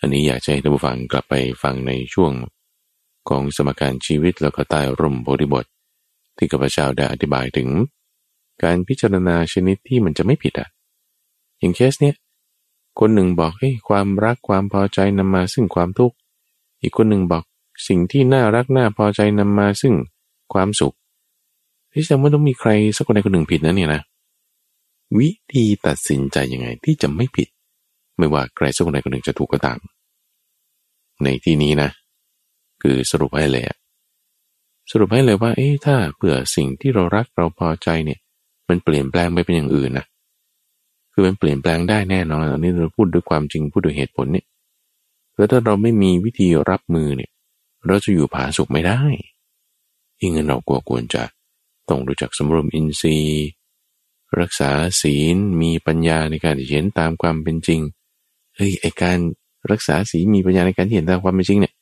[0.00, 2.32] อันนี้อยากให้ท่านผู้ฟังกลับไปฟังในช่วง
[3.28, 5.64] ของสมการชีวิตแล้วก็ใต้ร่มโพธิบท
[6.36, 7.68] ที่ข้าพเจ้าได้อธิบายถึง
[8.62, 10.68] การพิจารณาชนิดที่มันจะไม่ผิดอะ
[11.58, 12.16] อย่างเคสเนี้ย
[13.00, 16.16] คนหนึ่งบอกให้ความรักความพอใจนำมาซึ่งความทุกข์
[16.82, 17.44] อีกคนหนึ่งบอก
[17.86, 19.94] สิ่งที่น่ารักน่าพอใจนำมาซึ่ง
[20.52, 20.94] ความสุข
[21.92, 24.02] ที่แสดงว่าต้องมีใครสักคนใดคนหนึ่งผิดนะเนี่ยนะ
[25.18, 27.48] วิธีตัดสินใจยังไงที่จะไม่ผิด
[28.18, 29.78] ไม่ว่าใครสักคนใดคนหนึ่งจะถูกก็ตาม
[31.22, 31.90] ในที่นี้นะ
[32.82, 33.64] คือสรุปให้เลย
[34.90, 38.18] สรุปให้เลยว่า เอ๊ะถ้าเผื่อสิ่งที่เรารักเราพอใจเนี่ย
[38.68, 40.06] มันเปลี่ยนแปลงไปเป็นอย่างอื่นนะ
[41.12, 44.46] คือมันเปลี่ยนแปลงได้แน่นอนอันนี้เราพูดด้วยความจริงพูดด้วยเหตุผลเนี่ย
[45.36, 47.30] แล้วถ้าเราไม่มีวิธีรับมือเนี่ย
[47.86, 49.00] เราจะอยู่ผาสุกไม่ได้
[50.20, 51.22] ยิ่งเงินเรากลัวควรจะ
[51.88, 53.46] ต้องรู้จักสมรวมอินทรีย์
[54.40, 54.70] รักษา
[55.00, 57.80] ศีลมีปัญญาในการเห็นตามความเป็นจริง
[58.56, 59.18] เฮ้ยไอการ
[59.70, 61.74] รักษาศีลมีปัญญาในการเห็นตามความเป็นจริงเนี่ย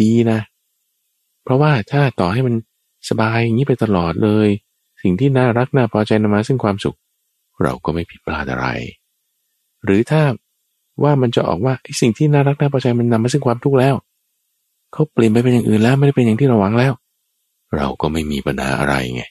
[0.00, 0.40] ดีนะ
[1.42, 2.54] เพราะว่าถ้าต่อให้มัน
[3.08, 4.48] สบายอย่างนี้ไปตลอดเลย
[5.02, 6.96] สิ่งที่น่ารักน่าพอใจนำมาซึ่งความสุข
[7.62, 8.66] เราก็ไม่ผิดพลาดอะไร
[9.84, 10.22] หรือถ้า
[11.02, 13.94] ว่ามันจะออกว่าสิ่งที่น่ารักน่าพอใจมันนำมาซึ่งความทุกข์แล้ว
[14.92, 16.92] เขาเปลี่ยนไปเป็นอย่างอื่นแล้วไม่ได้เป็นอย่างที่เราหวังแล้ว
[17.76, 19.22] เราก็ไม่มีปัญหาอะไรไง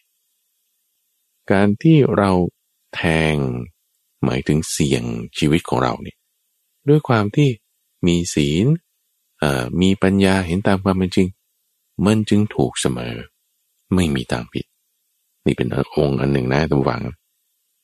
[1.51, 2.31] การที่เรา
[2.95, 3.01] แท
[3.33, 3.35] ง
[4.23, 5.03] หมายถึงเสี่ยง
[5.37, 6.17] ชีวิตของเราเนี่ย
[6.89, 7.49] ด้วยความที่
[8.07, 8.65] มีศีล
[9.81, 11.27] มีปัญญาเห็นตามความเป็นจริง
[12.05, 13.15] มันจึงถูกเสมอ
[13.95, 14.65] ไม่มีทางผิด
[15.45, 17.03] นี่เป็นองค์อันหนึ่งนะทุกฝัง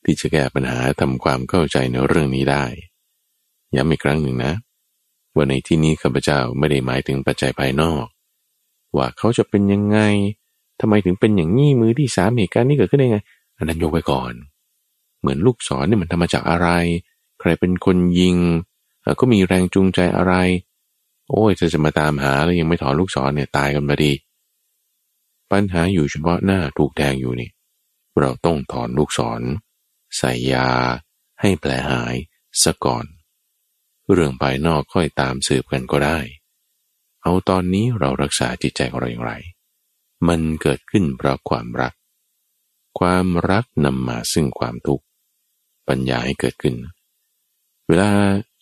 [0.04, 2.66] ที่จะแก้ปัญหาทำความเข้าใจในเรื่องนี้ได้
[3.76, 4.54] ย้ำอีกครั้งหนึ่งนะ
[5.36, 8.06] ว่าในที่นี้ข้าพเจ้าไม่ได้หมายถึงปัจจัยภายนอก
[8.96, 10.00] ว่าเขาจะเป็นยังไง
[10.80, 13.20] ทำไมถึงเป็นอย่างนี้มือที่สามเหตุการณ์นี้เกิดขึ้นได้ไง
[13.58, 14.34] อันนั้นยกไว้ก่อน
[15.20, 16.68] เหมือนลูกศรเนี่ยมันทำมาจากอะไร
[17.40, 18.38] ใครเป็นคนยิง
[19.20, 20.34] ก็มีแรงจูงใจอะไร
[21.30, 24.12] โอ้ยจะจะมาตามหาแล้วยังไม่ถอนลูกศรเนี่ยตายกันมาดี
[25.52, 27.50] ปัญหาอยู่เฉพาะหน้าถูกแทงอยู่นี่
[28.20, 29.42] เราต้องถอนลูกศร
[30.18, 30.70] ใส่ยา
[31.42, 32.16] ให้แผลหาย
[32.64, 33.06] ซะก่อน
[34.12, 36.20] เรื่องภายนอกค่อยตามสืบกันก็ได้
[37.24, 39.34] เอาตอนนี้เรารักษาจิตใจของเราอย่างไร
[40.28, 41.94] มันเกิดขึ้นเพราะความรัก
[43.00, 45.06] ความรักนำมาซึ่งความทุกข์
[45.88, 46.76] ปัญญาให้เกิดขึ้น
[47.88, 48.12] เวลา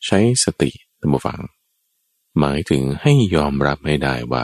[0.05, 1.39] ใช้สติตั้งฟัง
[2.39, 4.43] หมายถึงให้ยอมรับให้ได้ว่า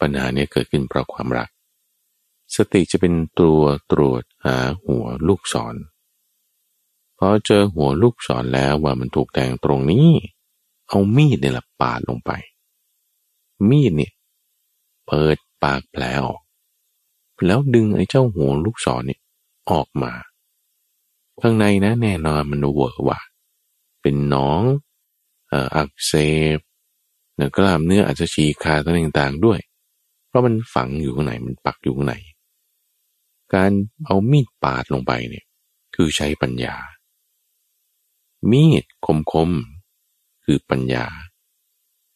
[0.00, 1.48] ปัญหานี้เกิดขึ้นเพราะความรัก
[2.56, 3.60] สติจะเป็นตัว
[3.92, 5.74] ตรวจหาหัวลูกศร
[7.24, 10.08] พอเจอหัวลูกศรแล้วว่ามันถูกแทงตรงนี้
[10.88, 12.30] เอามีดเนี่ยละปาดลงไป
[13.68, 14.12] มีดเนี่ย
[15.06, 16.42] เปิดปากแผลออก
[17.46, 19.20] แล้วดึงไอ้เจ้าหัวลูกศรเนี่ย
[19.70, 20.12] ออกมา
[21.40, 23.18] ข้างในนะแน่นอนมันเวอร์ว่า
[24.02, 24.62] เป็นน้อง
[25.76, 26.12] อักเส
[26.56, 26.58] บ
[27.34, 29.60] เนื้อกล้ามเนื้ออาจจะฉีกขาดต่างๆด้วย
[30.28, 32.14] เพราะมันฝังอยู่ข้างในมันปักอยู่ข้างใน
[33.54, 33.70] การ
[34.06, 35.44] เอามีดปาดลงไปเนี่ย
[35.94, 36.76] คือใช้ปัญญา
[38.50, 39.50] มีดคมคม
[40.44, 41.06] คือปัญญา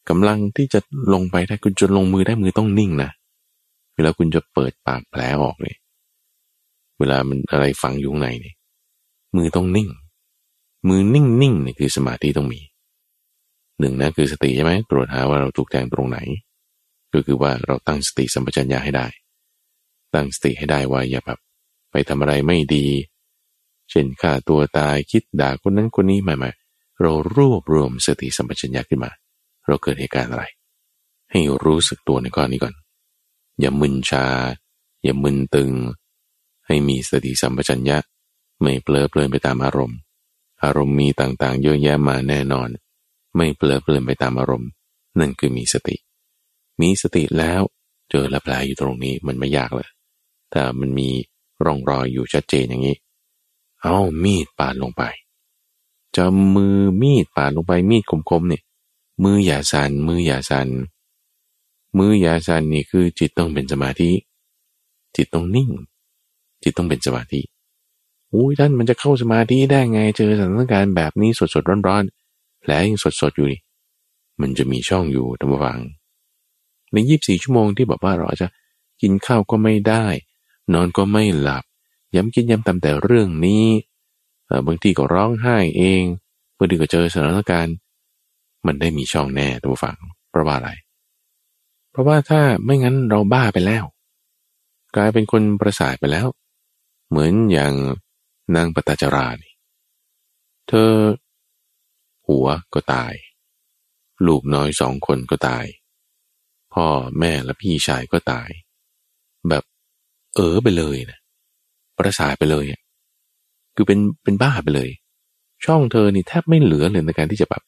[0.08, 0.80] กำลังที่จะ
[1.12, 3.10] ลงไปได้คุณจะลงมือได้มือต้องนิ่งนะ
[3.94, 5.78] เวลาคุณจะเปิดปากแผลออกเนี่ย
[6.98, 8.54] เวลามันอะไรฝังอยู่ในเนี่ย
[9.36, 9.88] มือต้องนิ่ง
[10.88, 12.60] มือนิ่งนิ่งเนี่ยคือสมาธิต้องมี
[13.80, 16.18] หนึ่งนะคือสติใช่ไหมตรวจหาว่าเราถูกแทงตรงไหน
[17.12, 19.06] ก็คือว่าเราตั้งสติสัมปชัญญะให้ได้
[20.14, 21.38] ตั้งสติให้ได้ว่าอย่าแบบ
[21.90, 22.86] ไปทำอะไรไม่ดี
[23.90, 26.50] เช่นฆ่าตัวตายคิดด่าคนนั้นคนนี้มามา
[27.00, 29.10] เรารวบรวมสติสัมปชัญญะขึ้นมา
[29.66, 30.44] เราเกิดเหตุการณ์อะไร
[31.30, 32.74] ให้รู้สึกตัวในก้อนี้ก่อน
[33.60, 34.26] อย่ามึนชา
[35.04, 35.70] อย่ามึนตึง
[36.66, 37.98] ให้มีสติสัมปชัญญะ
[38.62, 39.98] ไม่เปลอเปลินไปตามอารมณ์
[40.64, 42.68] อารมณ์มีต่างๆ เยอะแยะมาแน่นอน
[43.36, 44.70] ไม่เปลอเปลินไปตามอารมณ์
[45.18, 45.96] นั่นคือมีสติ
[46.80, 47.62] มีสติแล้ว
[48.10, 49.88] เจอละแผลอยู่ตรงนี้มันไม่ยากเลย
[50.50, 51.08] แต่มันมี
[51.64, 52.96] ร่องรอยอยู่ชัดเจนอย่างนี้
[53.82, 55.02] เอามีดปาดลงไป
[56.16, 58.62] จะมือมีดปาดลงไปมีดคมๆเนี่ย
[59.22, 60.68] มืออย่าสันมืออย่าสัน
[61.98, 64.10] มืออย่าสันนี่คือจิตต้องเป็นสมาธิ
[65.16, 65.70] จิตต้องนิ่ง
[66.62, 67.40] จิตต้องเป็นสมาธิ
[68.34, 73.60] อุ้ยท่านมันจะเข้าสมาธิได้ไงเจอสถานการณ์แบบนี้สดๆร้อนๆแผลยังสดๆอยู่นี่
[74.40, 75.80] มันจะมีช่องอยู่ท่านผู้ฟัง
[76.92, 78.48] ในยีิบสี่ชั่วโมงที่บอกว่าเราจะ
[79.00, 80.04] กินข้าวก็ไม่ได้
[80.72, 81.64] นอนก็ไม่หลับ
[82.16, 83.66] ย้ำคิดย้ำทำแต่เรื่องนี้
[84.66, 86.02] บางทีก็ร้องไห้เอง
[86.56, 87.76] บางทีก็เจอสถานการณ์
[88.66, 89.98] มันได้มีช่องแน่ตัวฝัง
[90.30, 90.70] เพราะว่าอะไร
[91.90, 93.84] เพราะว่าถ้าไม่งั้นเราบ้าไปแล้ว
[94.96, 96.26] กลายเป็นคนประสาทไปแล้ว
[97.08, 97.74] เหมือนอย่าง
[98.56, 99.54] นางปตจรานี่
[100.68, 100.92] เธอ
[102.26, 103.14] หัวก็ตาย
[104.26, 105.64] ลูกน้อยสองคนก็ตาย
[106.74, 106.86] พ่อ
[107.18, 108.48] แม่และพี่ชายก็ตาย
[109.48, 109.64] แบบ
[110.34, 111.18] เออไปเลยนะ
[111.98, 112.64] ประสาทไปเลย
[113.74, 114.90] คือเป็นเป็นบ้าไปเลย
[115.64, 117.62] ช่องเธอนี่แทบไม่เหลือเลยในการที่จะแบบ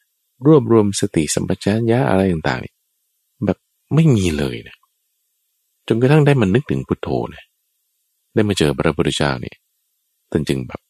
[0.46, 3.58] รวบรวมสติสัมปชัญญะอะไรต่างๆ แบบ
[3.94, 4.76] ไม่มีเลยนะ
[5.88, 7.44] จนกระทั่งได้มันนึกถึงพุทโธนะ
[8.34, 9.56] ได้มาเจอพระพุทธเจ้าเนี่ย
[10.30, 10.80] ท่านจึงแบบ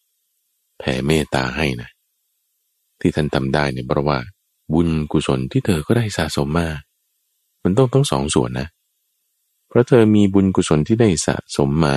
[0.78, 1.90] แผ่เมตตาให้นะ
[3.00, 4.18] ที่ท่านทำได้เนี่ยเพราะว่า
[4.72, 6.68] บุญกุศลที่เธอก็ได้สะสมมา
[7.62, 8.68] มันต้องต้องสองส่วนนะ
[9.68, 11.96] เพราะเธอมีบุญกุศลที่ได้สะสมมา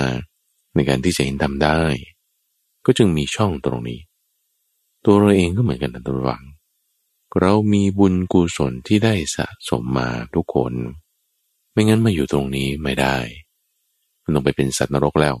[0.74, 1.80] ในการที่จะเห็นทำได้
[2.84, 4.00] ก็จึงมีช่องตรงนี้
[5.04, 6.42] ตัวเราเองก็เหมือนกันนะตัววัง
[7.40, 10.72] เรามีบุญกุศลที่ได้สะสมมาทุกคน
[11.72, 13.16] ไม่งั้นมาอยู่ตรงนี้ไม่ได้
[14.22, 15.36] มันต้องไปเป็นสัตว์นรกแล้ว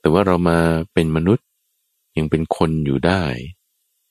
[0.00, 0.58] แต่ว่าเรามา
[0.92, 1.46] เป็นมนุษย์
[2.16, 3.22] ยังเป็นคนอยู่ได้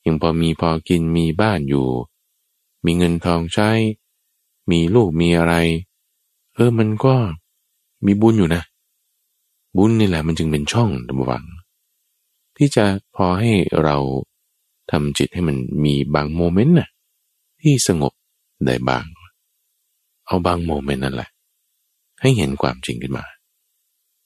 [0.05, 1.87] ยังพอมีพอกินมีบ้านอยู่
[2.85, 3.69] มีเงินทองใช้
[4.71, 5.53] มีลูกมีอะไร
[6.55, 7.15] เออมันก็
[8.05, 8.63] มีบุญอยู่นะ
[9.77, 11.45] บุญนี่แหละมันจึงเป็นช่องดำวัง
[12.57, 12.85] ที่จะ
[13.15, 13.51] พอให้
[13.83, 13.97] เรา
[14.91, 16.89] ทำจิตให้มันมีบางโมเมนต์น่ะ
[17.61, 18.13] ที่สงบ
[18.65, 19.05] ได้บาง
[20.25, 21.29] เอาบางโมเมนต์นั่นแหละ
[22.21, 23.25] ให้เห็นความจริงขึ้นมา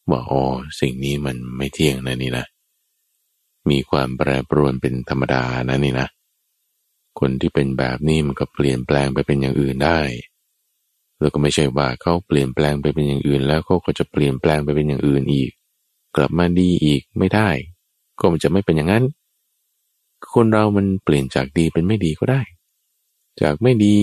[0.09, 0.41] ว่าอ๋อ
[0.79, 2.45] สิ่งนี้มันไม่เที่ยงนะนี่นะ
[3.69, 6.07] มีความแปรปรวนเป็นธรรมดานะนี่นะ
[7.19, 9.99] คนที่เป็นแบบนี้มันก็เปลี่ยนแปลงไปเป็นอย่างอื่นได้
[11.21, 15.51] แล้วก็ไม่ใช่ว่าเขาเปลี่ยนแปลงไปเป็นอย่างอื่น แล้วเขาก็จะเปลี่ยนแปลงไปเป็นอย่างอื่นอีก
[16.15, 17.49] กลับมาดีอีกไม่ได้
[18.19, 19.03] ก็มันจะไม่เป็นอย่างนั้น
[20.33, 22.41] คนเรามันเปลี่ยนจากดีเป็นไม่ดีก็ได้
[23.41, 23.95] จากไม่ดี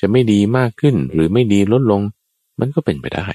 [0.00, 2.02] จะไม่ดีมากขึ้นหรือไม่ดีลดลง
[2.60, 3.26] มันก็เป็นไปได้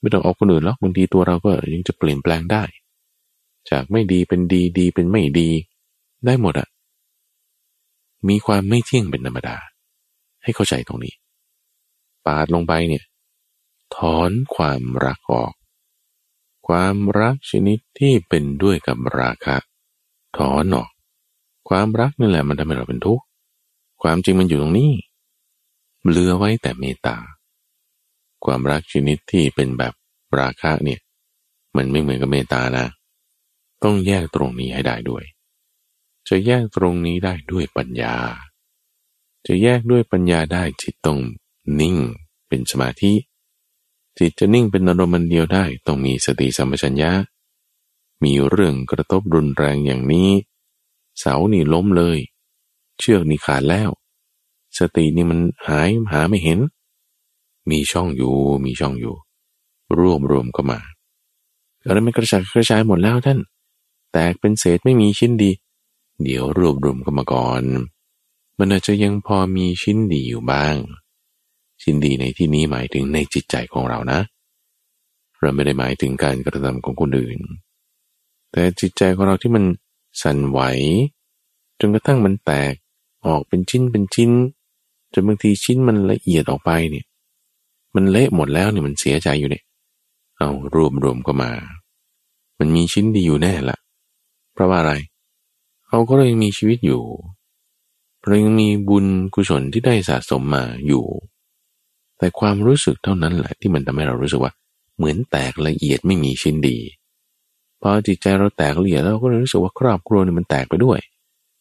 [0.00, 2.62] ไม่ต้องเอาคนอื่นหรอกบางทีตัวเราก็ยังจะเปลี่ยนแปลงได้
[3.70, 5.48] จากไม่ดีเป็นดีดีเป็นไม่ดี
[6.26, 6.68] ได้หมดอะ
[8.28, 9.56] มีความไม่เที่ยงเป็นธรรมดา
[10.42, 11.14] ให้เข้าใจตรงนี้
[12.28, 13.04] ปาดลงไปเนี่ย
[13.96, 15.52] ถอนความรักออก
[16.68, 19.56] ความรักชนิดที่เป็นด้วยกับราคะ
[20.38, 20.90] ถอนออก
[21.68, 23.24] ความรักนี่แหละมันทำให้เราเป็นทุกข์
[24.02, 24.92] ความจริงมันอยู่ตรงนี้
[26.08, 27.16] เหลือไว้แต่เมตตา
[28.44, 29.94] ความรักชนิดที่เป็นแบบ
[30.38, 31.00] ราคะเนี่ย
[31.76, 32.86] มันไม่เหมือนกับเมตตานะ
[33.82, 35.24] ต้องแยกตรงนี้ให้ได้ด้วย
[36.28, 38.14] จะแยกตรงนี้ได้ด้วยปัญญา
[39.46, 41.20] จะแยกด้วยปัญญาได้จิตต้อง
[41.80, 41.96] นิ่ง
[42.48, 43.12] เป็นสมาธิ
[44.18, 47.12] จิตจะนิ่งเป็นอารมณ์เดียวได้ต้องมีสติสัมปชัญญะ
[48.24, 50.30] มีเรื่องกระทบรุนแรงอย่างนี้
[51.18, 52.18] เสานี่ล้มเลย
[52.98, 53.90] เชือกนี่ขาดแล้ว
[54.78, 56.58] สตินี่มันหายหาไม่เห็น
[57.70, 59.14] มีช่องอยู่มีช่องอยู่
[59.98, 60.78] รวมรวมก็มา
[61.84, 63.38] อะไรมันกระจัดกระจายหมดแล้วท่าน
[64.12, 65.50] แตกเป็นเศษไม่มีชิ้นดี
[66.22, 67.62] เดี๋ยวรวบรวมก็มาก่อน
[68.58, 74.20] มันอาจจะยังพอมีชิ้นดีอยู่บ้างินดีในที่นี้หมายถึงในจิตใจของเรานะ
[75.40, 77.38] เราไม่ได้หมายถึงการกระทำของคนอื่น
[78.52, 79.64] แต่จิตใจของเราที่มัน
[80.22, 80.60] สั่นไหว
[81.80, 82.74] จนกระทั่งมันแตก
[83.26, 84.30] ออกเป็นชิ้นเป็นชิ้น
[85.12, 87.06] จนบางทีชิ้นมันละเอียดออกไปเนี่ย
[87.94, 89.64] มันเละหมดแล้วเนี่ยมันเสียใจอยู่เนี่ย
[90.38, 91.50] เอารวมรวมก็มา
[92.58, 93.78] มันมีชิ้นดีอยู่แน่ละ
[94.52, 94.94] เพราะว่าอะไร
[95.88, 97.02] เขาก็เลยมีชีวิตอยู่
[98.24, 101.04] เรายังมีบุญกุศลที่ได้สะสมมาอยู่
[102.18, 104.52] แต่ความรู้สึกเท่านั้นแหละที่มันทำให้เรารู้สึกว่า
[104.96, 106.78] เหมือนแตกละเอียดไม่มีชิ้นดี
[107.80, 110.98] พอจิตใจเราแตกละเอียดเราก็เลยรู้สึกว่าครอบครัวนี่มันแตกไปด้วย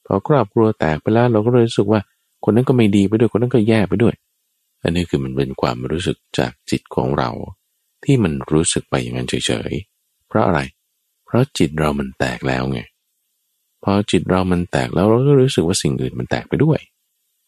[0.06, 2.00] พอครอบครัวแตกไปแล้วเราก็เลยรู้สึกว่า
[2.44, 4.14] คนนั้นก็ไม่ดีไปด้วยคนนั้นก็แย่ไปด้วย
[4.84, 7.30] อันนี้คือมันเป็นความรู้สึกจากจิตของเรา
[8.04, 10.60] ที่มันรู้สึกไปอย่างนั้นเฉยๆเพราะอะไร
[11.26, 12.80] เพราะจิตเรามันแตกแล้วไง
[13.84, 16.80] พอจิตเรามันแตกแล้วเราก็รู้สึกว่าสิ่งอื่นมันแตกไปด้วย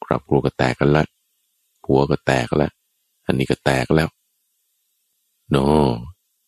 [0.06, 1.04] ครอบครัวก็แตกกันละ
[1.86, 2.72] ผัวก็แตกแล้ว
[3.30, 4.10] อันนี้ก็แตกแล้ว
[5.50, 5.58] โน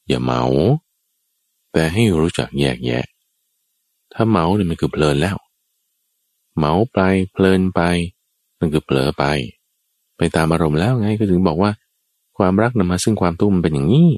[0.08, 0.44] อย่าเมา
[1.74, 3.06] แต่ให้รู้จักแยกแยะ
[4.14, 5.38] ถ้าเมาเนี่ยมันคือเพลินแล้ว
[6.58, 7.00] เมาไป
[7.32, 7.82] เพลินไป
[8.60, 9.24] มันคือเผลอไป
[10.18, 11.72] ไปตามอารมณ์แล้วไงก็ถึงบอกว่า
[12.38, 14.10] ความรักนำมาซึ่งความทุกข์มันเป็นอย่างนี้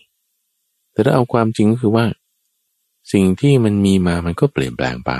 [0.93, 2.05] แต่ถ้าเอาความจริงก็คือว่า
[3.13, 5.11] สิ่งที่มันมีมามันก็เปลี่ยนแปลงไป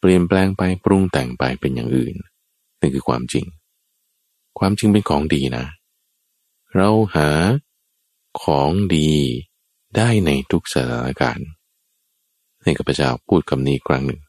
[0.00, 2.14] เปลี่ยนแปลงไปปรุงแต่งไปเป็นอย่างอื่น
[2.80, 3.44] นั่นคือความจริง
[4.58, 5.64] ความจริงเป็นของดีนะ
[6.76, 7.30] เราหา
[8.42, 9.12] ของดี
[9.96, 11.48] ได้ในทุกสถานการณ์
[12.62, 14.20] ให้กับพระเจ้าพูดคำนี้ครั้งหนึ่ง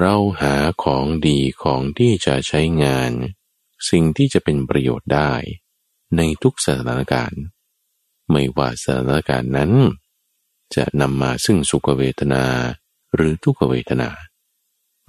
[0.00, 3.12] เราหาของดีของที่จะใช้งาน
[3.90, 5.32] สิ่งที่จะเป็นประโยชน์ได้
[6.16, 7.42] ในทุกสถานการณ์
[8.30, 9.72] ไม่ว่าสถานการณ์นั้น
[10.74, 12.44] จะนำมาซึ่งสุขเวทนา
[13.14, 14.10] หรือทุกขเวทนา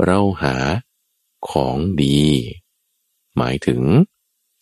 [0.05, 0.55] เราหา
[1.49, 2.21] ของดี
[3.38, 3.81] หมายถึง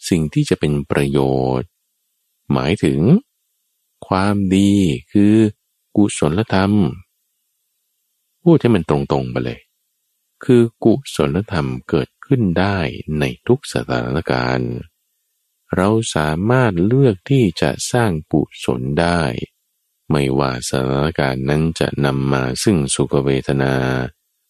[0.07, 1.19] สิ่งที่จะเป็นประโย
[1.59, 1.69] ชน์
[2.53, 2.99] หมายถึง
[4.07, 4.73] ความดี
[5.11, 5.35] คือ
[5.97, 6.73] กุศลธรรม
[8.43, 9.59] พูดให้มันตรงๆไปเลย
[10.43, 12.77] คือกุศลธรรมเกิดขึ้นได้
[13.19, 14.71] ในทุกสถานการณ์
[15.75, 19.21] เราสามารถเลือกที่จะสร้างกุศลได้
[20.11, 23.73] ไม่ว่าสถานการณ์นั้นจะนำมาซึ่งสุขเวทนา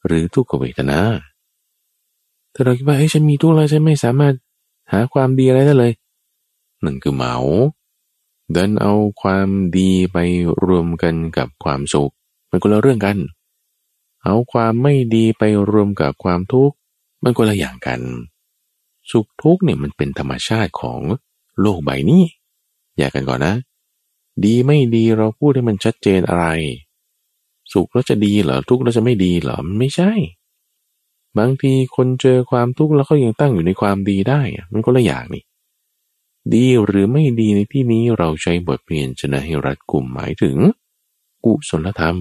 [0.05, 0.99] หรือทุกขเวทนา
[2.53, 4.35] ถ้าเราคิดว่าเอ้ยฉันมีทุกข์แล้วฉันไม่สามารถ
[4.91, 5.93] หาความดีอะไรได้เลย
[6.84, 7.36] นั่นคือเหมา
[8.52, 9.47] เดินเอาความ
[9.78, 10.17] ดีไป
[10.65, 12.13] รวมกันกับความสุข
[12.49, 13.17] มันคนละเรื่องกัน
[14.23, 16.75] เอาความไม่ดีไปรวมกับความทุกข์
[17.23, 18.02] มันคนละอย่างกัน
[19.12, 20.99] สุขทุกข์เนี่ยมันเป็นธรรมชาติของ
[21.62, 22.23] โลกใบนี้
[22.97, 23.56] แยกกันก่อนนะ
[24.43, 26.45] ดีไม่ดีเราพูดให้มันชัดเจนอะไร
[27.73, 30.12] สุขแล้วจะดีเหรอทุกข์แล้วจะไม่ดีเหรอมันไม่ใช่
[31.39, 35.43] บางทีคนเจอความทุกข์แล้วเขายังตั้งอยู่ในความดีได้ มันก็ละอย่างนี่
[36.54, 40.58] ดีหรือไม่ดีในที่นี้เราใช้บทเรียนชนะให้รัดกลุ่มหมายถึง
[41.45, 42.17] กุศลธรรม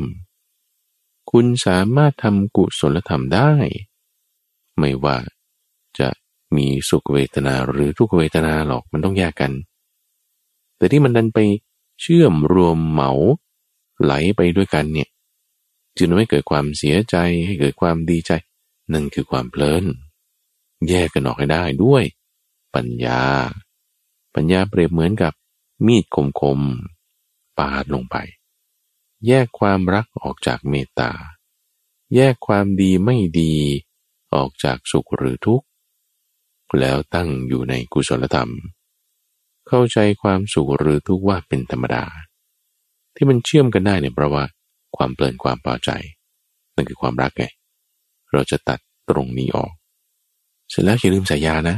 [1.30, 3.52] คุณสามารถทำกุศลธรรมได้
[4.78, 5.18] ไม่ว่า
[5.98, 6.08] จะ
[6.56, 9.52] มีสุขเวทนาหรือทุกเวทนาหรอกมันต้องแยกกัน
[10.76, 11.38] แต่ที่มันดันไป
[12.00, 13.10] เชื่อมรวมเหมา
[14.02, 15.08] ไหลไปด้วยกันเนี่ย
[15.96, 18.32] จึงทำให้เกิดความเสียใจให้เกิดความดีใจ
[18.92, 19.84] นั่นคือความเพลิน
[20.88, 22.04] แยกกันออกให้ได้ด้วย
[22.74, 23.22] ปัญญา
[24.34, 25.32] ปัญญาเปรียบเหมือนกับ
[25.86, 26.04] มีด
[26.40, 28.16] คมๆปาดลงไป
[29.26, 31.12] แยกความรักออกจากเมตตา
[32.14, 33.54] แยกความดีไม่ดี
[34.34, 35.66] ออกจากสุขหรือทุกข์
[36.80, 38.50] แล้วตั้งอยู่ในกุศลธรรม
[39.68, 42.04] เข้าใจความสุขหรือทุกข์ว่าเป็นธรรมดา
[43.14, 44.44] ที่มันเชื่อมกันได้เนี่ยเพราะว่า
[44.96, 45.90] ความเพลินความพอใจ
[46.74, 47.44] นั่นคือความรักไง
[48.32, 48.78] เราจะตัด
[49.10, 49.72] ตรงนี้ออก
[50.70, 51.76] เสร็จแล้วอย่าลืมสายยานะ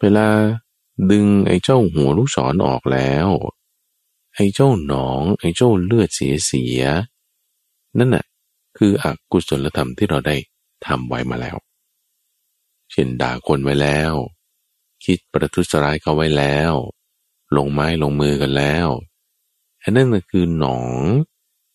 [0.00, 0.26] เวลา
[1.10, 3.28] ดึงไอ้เจ้าหัวลูกศรอออกแล้ว
[4.34, 6.82] ไอ้เจ้าหนอง ไอ้เจ้าเลือดเสียเสีย
[7.98, 8.24] นั่นน่ะ
[8.78, 10.36] คืออกุศลธรรมที่เราได้
[10.86, 11.56] ทำไว้มาแล้ว
[12.90, 14.12] เช่นด่าคนไว้แล้ว
[15.04, 16.72] คิดประทุษร้ายเขาไว้แล้ว
[17.56, 18.88] ลงไม้ลงมือกันแล้ว
[19.82, 21.02] อันนั้นคือหนอง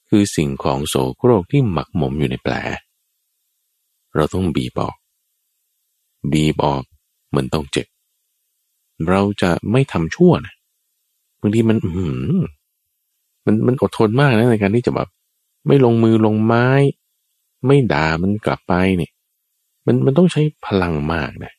[0.10, 2.54] คือสิ่งของโสโครกที่หมักหมมอยู่ในแผล
[4.16, 4.96] เราต้องบีบออก
[6.32, 6.84] บีบออก
[7.30, 7.88] เหมันต้องเจ็บ
[9.10, 10.54] เราจะไม่ทำชั่วนะ
[11.42, 11.92] บางทีมันอื
[13.46, 15.10] มันมันอดทนมากนะในการที่จะแบบ
[15.68, 16.68] ไม่ลงมือลงไม้
[17.68, 19.12] ไม่ด่ามันกลับไปเนี่ย
[19.86, 21.54] มันมันต้องใช้พลังมากนะ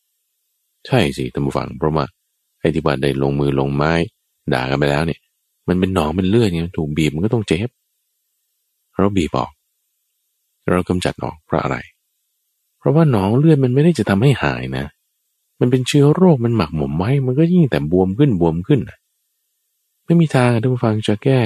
[0.86, 2.04] ใช่สิท่านผู้ฟังเพราะว่า
[2.61, 3.92] ไอ้ที่ว่าได้ลงมือลงไม้
[4.54, 5.20] ด่ากันไปแล้วเนี่ย
[5.68, 7.68] มันเป็นหนองเป็นเลือดเนี่ยถูกบีบมันก็ต้องเจ็บ
[8.94, 9.50] เราบีบออก
[10.70, 11.76] เรากำจัดออกเพราะอะไร
[12.87, 14.87] ราะว่าหนองเลือดมันไม่ได้จะทำให้หายนะ
[15.61, 18.80] มันเป็นเชื้อโรคมันหมักหมมไว้ มันก็ยิ่งแต่บวมขึ้นบวมขึ้น
[20.05, 21.41] ไม่มีทางท่านผู้ฟังจะแก้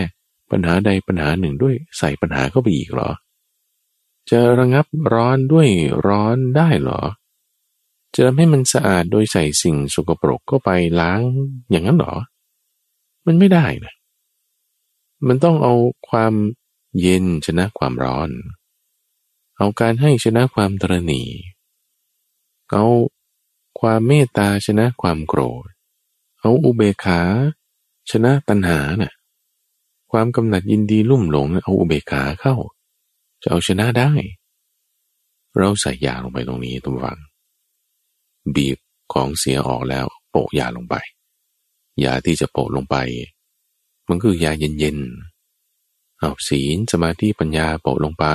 [0.51, 3.11] ปัญหาใดปัญหาหนึ่งด้วยใส่ปัญหาเข้าไปอีกหรอ
[4.31, 5.69] จะระงับร้อนด้วย
[6.07, 7.01] ร้อนได้หรอ
[8.15, 10.71] จะทำให้มันสะอาดโดยใส่สิ่งสกปรกเข้าไป
[11.01, 11.21] ล้าง
[11.71, 12.15] อย่างนั้นหรอ
[13.27, 13.95] มันไม่ได้นะ
[15.29, 15.75] มันต้องเอา
[16.09, 16.35] ความ
[17.01, 18.29] เย็นชนะความร้อน
[18.60, 21.23] เเอาการให้ชนะความตรณี
[22.71, 22.85] เอา
[23.81, 25.67] ความเมตตาชนะความโกรธ
[26.41, 27.21] เอาอุเบกขา
[28.11, 29.13] ชนะตัณหานะ่ะ
[30.11, 32.55] ความกำหนัดยินดีลุ่มหลงเอาอุเบกขาเข้า
[33.43, 34.11] จะเอาชนะได้
[35.59, 37.19] เราใส่ยาลงไปตรงนี้ตุ้มฟัง
[38.55, 38.79] บีบ
[39.13, 40.95] ของเสียออกแล้วโปะยาลงไป
[42.05, 42.97] ยาที่จะโปะลงไป
[44.09, 48.27] มันคือยาเย็นๆเอาศีลสมาธิปัญญาโปะลงไป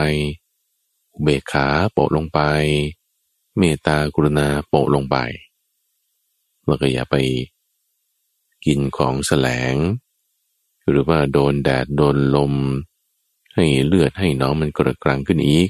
[1.23, 2.39] เบกขาโปะลงไป
[3.57, 5.17] เมตตากรุณาโปะลงไป
[6.65, 7.15] แล้วก็อย่าไป
[8.65, 9.75] กินของแสลง
[10.89, 12.53] หรือว่าโดนแดดโดนลม
[13.55, 15.69] ให้เลือดให้น้องมันกระกรังขึ้นอีก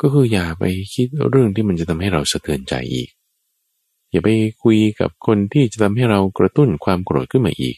[0.00, 0.64] ก็คืออย่าไป
[0.94, 3.08] คิดเรื่องที่มันจะทำให้เราสะเทือนใจอีก
[4.10, 4.28] อย่าไป
[4.62, 7.76] คุยกับคนที่จะทำให้เรากระตุ้นความโกรธขึ้นมาอีก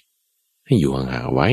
[0.67, 1.49] ให้อยู่ห่างๆไว้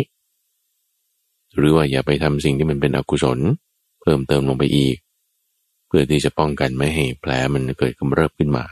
[1.56, 4.98] หรือว่าอย่าไปทำสิ่งที่มันเป็นอกุศลเพิ่มเติมลงไปอีก
[5.88, 8.66] เพื่อที่จะป้องกันไม่ให้แผลมันเกิดกำเริบขึ้นมา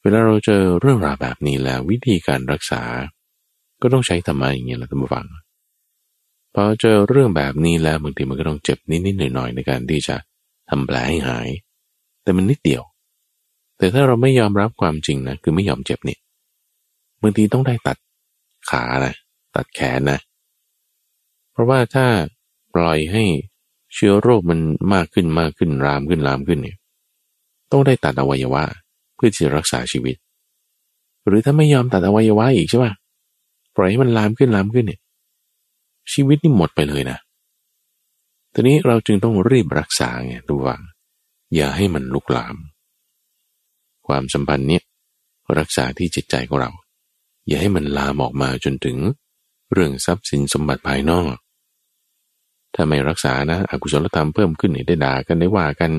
[0.00, 2.82] เวลาเราเจอเรื่องราวแบบนี้แล้ววิธีการรักษา
[3.82, 5.26] ก็ต้องใช้ธรรมะอย่างเงี้ยแหละท่านผู้ฟัง
[6.54, 10.16] พอเจอเรื่องแบบนี้แล้วบางทีมันก็ต้องเจ็บนิดๆหน่อยๆในการที่จะ
[10.70, 11.48] ทำแผลให้หาย
[12.22, 12.82] แต่มันนิดเดียว
[13.78, 16.18] แต่ถ้าเราไม่ยอมรับความจริงนะคือไม่ยอมเจ็บนี่
[17.22, 17.98] บางทีต้องได้ตัด
[18.70, 19.14] ขานะ
[19.56, 20.18] ตัดแขนนะ
[21.52, 22.06] เพราะว่าถ้า
[22.74, 23.24] ปล่อยให้
[23.94, 24.58] เชื้อโรคมัน
[24.94, 26.76] มากขึ้นมากขึ้นรามขึ้นรามขึ้นเนี่ย
[27.72, 28.64] ต้องได้ตัดอวัยวะ
[29.14, 30.16] เพื่อที่จะรักษาชีวิต
[31.26, 32.92] หรือถ้าไม่ยอมตัดอวัยวะอีกใช่ปะ
[33.76, 35.00] ปล่อยให้มันลามขึ้นลามขึ้นเนี่ย
[36.12, 37.18] ชีวิตนี่หมดไปเลยนะ
[38.52, 40.76] ทีนี้เราจึงต้องรีบรักษาไงดูว่า
[41.54, 42.56] อย่าให้มันลุกลาม
[44.06, 44.82] ความสัมพันธ์เนี่ย
[45.58, 46.70] รักษาที่จิตใจของเรา
[47.48, 48.96] อย่าให้มันลามออกมาจนถึง
[49.72, 51.34] เรื่องทรัพย์สินสมบัติภายนอก
[52.74, 55.90] ถ้าไม่รักษานะอกุศลธรรมเพิ่มขึ้นได้ด่ากันได้ว่ากัน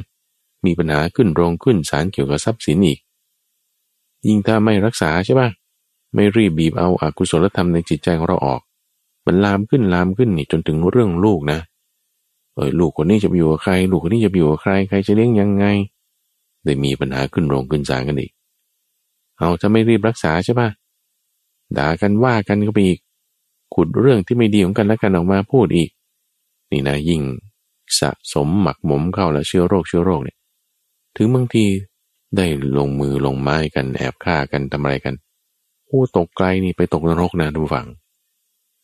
[0.66, 3.00] มีปัญหาขึ้นโรงขึ้นศาลเกี่ยวกับทรัพย์สินอีก
[4.26, 5.50] ยิ่งถ้าไม่รักษาใช่ปะ
[6.14, 8.62] ไม่รีบบีบเอาอากุศลธรรมในจิตใจของเราออก
[9.26, 11.60] มันลามขึ้นลามขึ้นนี่จนถึงเรื่องลูกนะ
[12.56, 15.66] เออลูกคนนี้จะไปอยู่กับใคร ลูกคนนี้จะไปอยู่กับใครใครจะเลี้ยงยังไง
[16.66, 18.32] ได้มีปัญหาขึ้นโรงขึ้นศาลกันอีก
[19.38, 20.70] เอาจะไม่รีบรักษาใช่ปะ
[21.78, 23.00] ด่ากันว่ากันก็ไปอีก
[23.76, 25.90] ขุดเรื่องที่ไม่ดีของกันและกันออกมาพูดอีก
[26.76, 27.22] นี่นะยิ่ง
[28.00, 30.38] สะสมหมักหมมเข้าแล้วเชื้อโรคเชื้อโรคเนี่ย
[31.16, 31.66] ถึงบางที
[32.38, 32.46] ได้
[32.78, 35.16] ลงมือลงไม้กันแอบฆ่ากันทำอะไรกัน
[35.88, 37.88] ผู้ตกไกลนี่ไปตกนรกนะทุกฝัง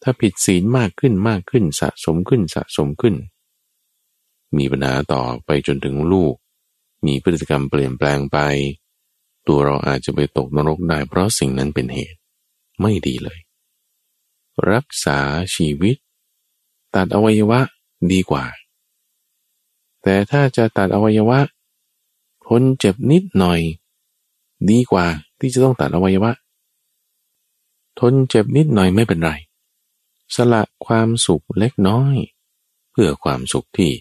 [0.01, 3.15] ถ้าผิดศีลมากขึ้นมากขึ้นสะสมขึ้นสะสมขึ้น
[4.57, 6.33] มีปัญหาต่อไปจนถึงลูก
[7.05, 8.37] มีพฤติกรรมเปลี่ยนแปลงไป
[9.47, 12.19] ตัวเราอาจจะไปตกนรกได้เพราะสิ่งนั้นเป็นเหตุ
[12.81, 13.39] ไม่ดีเลย
[14.71, 15.19] รักษา
[15.55, 15.95] ชีวิต
[16.95, 17.61] ตัดอวัยวะ
[18.11, 18.43] ดีกว่า
[20.03, 21.39] แต่ถ้าจะตัดอวัยวะ
[22.47, 23.59] ทนเจ็บนิดหน่อย
[24.69, 25.05] ดีกว่า
[25.39, 26.31] ที่จะต้องตัดอวัยวะ
[27.99, 29.31] ทนเจ็บนิดหน่อยไม่เป็นไร
[30.35, 32.15] สละความสุขเล็กน้อย
[32.91, 33.91] เพื่อความสุขที่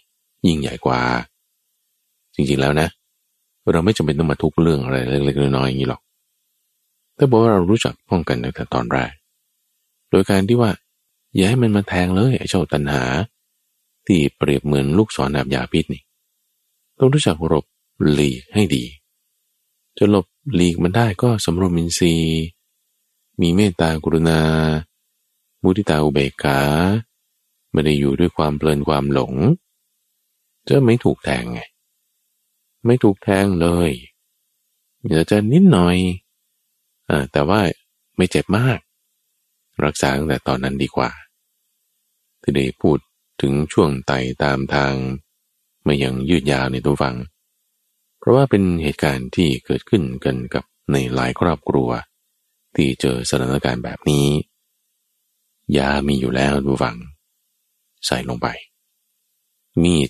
[0.46, 1.00] ยิ่งใหญ่กว่า
[2.34, 2.88] จริงๆแล้วนะ
[3.72, 6.00] เราไม่จำเป็นต้องมาทุกเรื่องอะไรเล็กๆน้อยๆอย่างนี้หรอก
[7.16, 9.12] แต่บอกว่าเรารู้จักป้องกันตั้งแต่ตอนแรก
[10.10, 10.70] โดยการที่ว่า
[11.34, 13.02] อย่าให้มันมาแทงเลยไอ้เจ้าตัณหา
[14.06, 16.02] ที่เปรียบเหมือนลูกศรแบบยาพิษนี่
[16.98, 17.64] ต้องรู้จักหลบ
[18.12, 18.84] หลีกให้ดี
[19.98, 22.42] จะหลบหลีกมันได้ก็สำรวมอินทรีย์
[23.40, 24.40] มีเมตตากรุณา
[25.62, 26.60] มุทิตาอุเบกขา
[27.72, 29.34] ไม่ได้อยู่ด้วยความเพลินความหลง
[30.68, 31.60] จะไม่ถูกแทงไง
[32.86, 33.90] ไม่ถูกแทงเลย
[35.06, 35.96] เดี๋ยวจะนิดหน่อย
[37.08, 37.60] อแต่ว่า
[38.16, 38.78] ไม่เจ็บมาก
[39.84, 41.10] รักษาตั้งแต่ตอนนั้นดีกว่า
[42.42, 42.98] ที่ได้พูด
[43.40, 44.94] ถึงช่วงไต่ตามทาง
[45.84, 47.16] ไมาอย่างยืดยาวในตัวฟัง
[48.18, 51.88] เพราะว่าเป็นเหตุการณ์ที่เกิดขึ้นกันกับในหลายครอบครัว
[52.76, 54.26] ที่เจอสถานการณ์แบบนี้
[55.76, 56.96] ยามีอยู่แล้วดูฟัง
[58.06, 58.48] ใส่ลงไป
[59.82, 60.08] มีด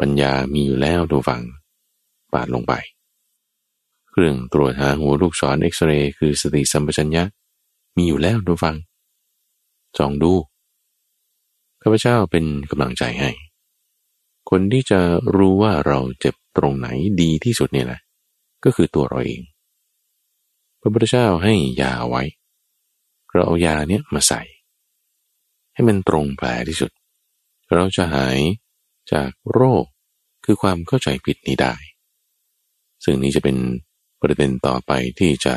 [0.00, 1.42] ปัญญามีอยู่แล้วดูฟัง
[2.32, 2.72] ปาดลงไป
[4.10, 7.24] เครื่องตรวจหาหัวลูกศรเอ็กซเรย์คือสติสัมปชัญญะ
[7.96, 8.74] มีอยู่แล้วดูฟัง
[9.96, 10.32] จองดู
[11.88, 13.30] ข้าพเจ้าเป็นกำลังใจให้
[14.50, 15.00] คนที่จะ
[15.36, 16.88] รู้ว่าเราเจ็บตรงไหน
[17.20, 18.00] ดีที่สุดเนี่ยแหละ
[18.64, 19.40] ก็คือตัวเราเอง
[20.80, 22.22] พระพุทธเจ้าให้ยาไว้
[23.32, 24.42] เราเอายาเนี้ยมาใส่
[25.74, 26.90] ให้มันตรงแผลที่สุด
[27.74, 28.38] เราจะหาย
[29.12, 29.84] จากโรค
[30.44, 31.74] คือความเข้าใจผิดนี้ได้
[33.04, 33.56] ซึ่งนี้จะเป็น
[34.20, 35.54] ประเด็นต่อไปที่จะ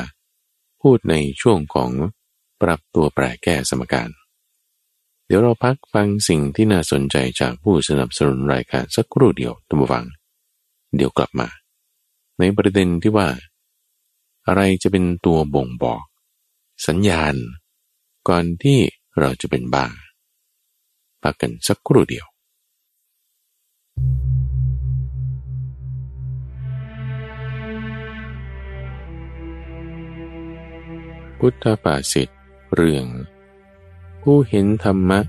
[0.82, 1.90] พูดในช่วงของ
[2.62, 4.10] ปรับตัวแปรแก้สมการ
[5.30, 10.06] เดี๋ยวเราพักฟังสิ่งที่น่าสนใจจากผู้สนับสนุนรายการสักครู่เดียวตัมฟัง
[10.96, 11.48] เดี๋ยวกลับมา
[12.40, 13.28] ในประเด็นที่ว่า
[14.48, 16.04] อะไรจะเป็นตัวบ่งบอก
[16.88, 17.36] สัญญาณ
[18.28, 18.80] ก่อนที่
[19.20, 19.86] เราจะเป็นบ้า
[21.24, 22.26] พักกันสักครู่เดียว
[31.40, 32.30] พุทธภาษิต
[32.76, 33.06] เรื่อง
[34.22, 35.20] ผู้เห็นธรรมะ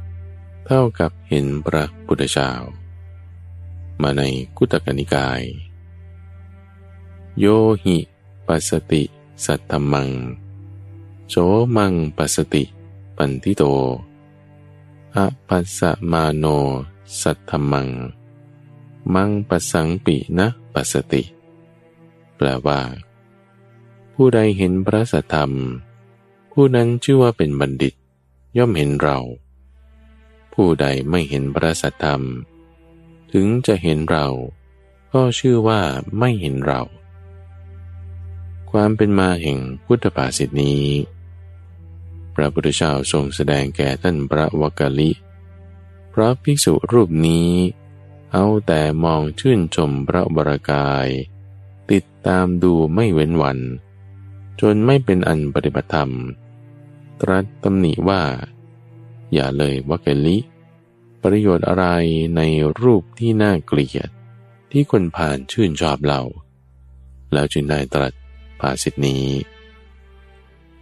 [0.66, 2.50] เท่ากับเห็นพระพุทธเจ้า
[4.02, 4.22] มาใน
[4.56, 5.42] กุตกนิกาย
[7.38, 7.46] โย
[7.84, 7.98] หิ
[8.46, 9.02] ปัสติ
[9.44, 10.08] สัตธมัง
[11.30, 11.34] โส
[11.76, 12.64] มังปัสติ
[13.16, 13.64] ปันทิโต
[15.16, 15.18] อ
[15.48, 15.80] ปัสส
[16.12, 16.44] มาโน
[17.22, 17.88] สัตธมัง
[19.14, 21.22] มังปัสสังปินะปัสติ
[22.36, 22.80] แปลว่า
[24.14, 25.50] ผู้ใดเห็นพระสัทธรรม
[26.52, 27.94] ผู้นั้นชื่อว่าเป็นบัณฑิต
[28.56, 29.18] ย่อมเห็นเรา
[30.54, 32.22] ผู้ใดไม่เห็นพระสัทธรรม
[33.32, 34.26] ถึงจะเห็นเรา
[35.12, 35.80] ก็ชื่อว่า
[36.18, 36.82] ไม่เห็นเรา
[38.70, 40.84] ความเป็นมาแห่งพุทธภาษิตนี้
[42.34, 45.10] พระพุทธเจ้าทรงแสดงแก่ท่านพระวกลิ
[46.12, 47.50] พระภิกษุรูปนี้
[48.32, 51.08] เอาแต่มองชื่นชมพระบรากาย
[51.90, 53.58] ติดตามดูไม่เว้นวัน
[54.60, 56.10] จนไม่เป็นอันปฏิบัติธรรม
[57.20, 58.22] ตรัสตำหนิว่า
[59.34, 60.36] อย่าเลยวกเกลิ
[61.22, 61.86] ประโยชน์อะไร
[62.36, 62.40] ใน
[62.82, 64.08] รูปที่น่าเกลียด
[64.70, 66.20] ที่คนผ่านชื่นชอบเรา
[67.32, 68.12] แล้วจึงได้ตรัส
[68.60, 69.24] ภาสิทนี้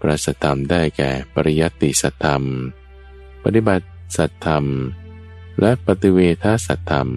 [0.01, 2.43] พระสัทธรรมได้แก่ปริยัติสัทธรรม
[3.45, 3.87] ปฏิบัติ
[4.17, 4.65] สัทธรรม
[5.61, 7.09] และปฏิเวทสัทธรรม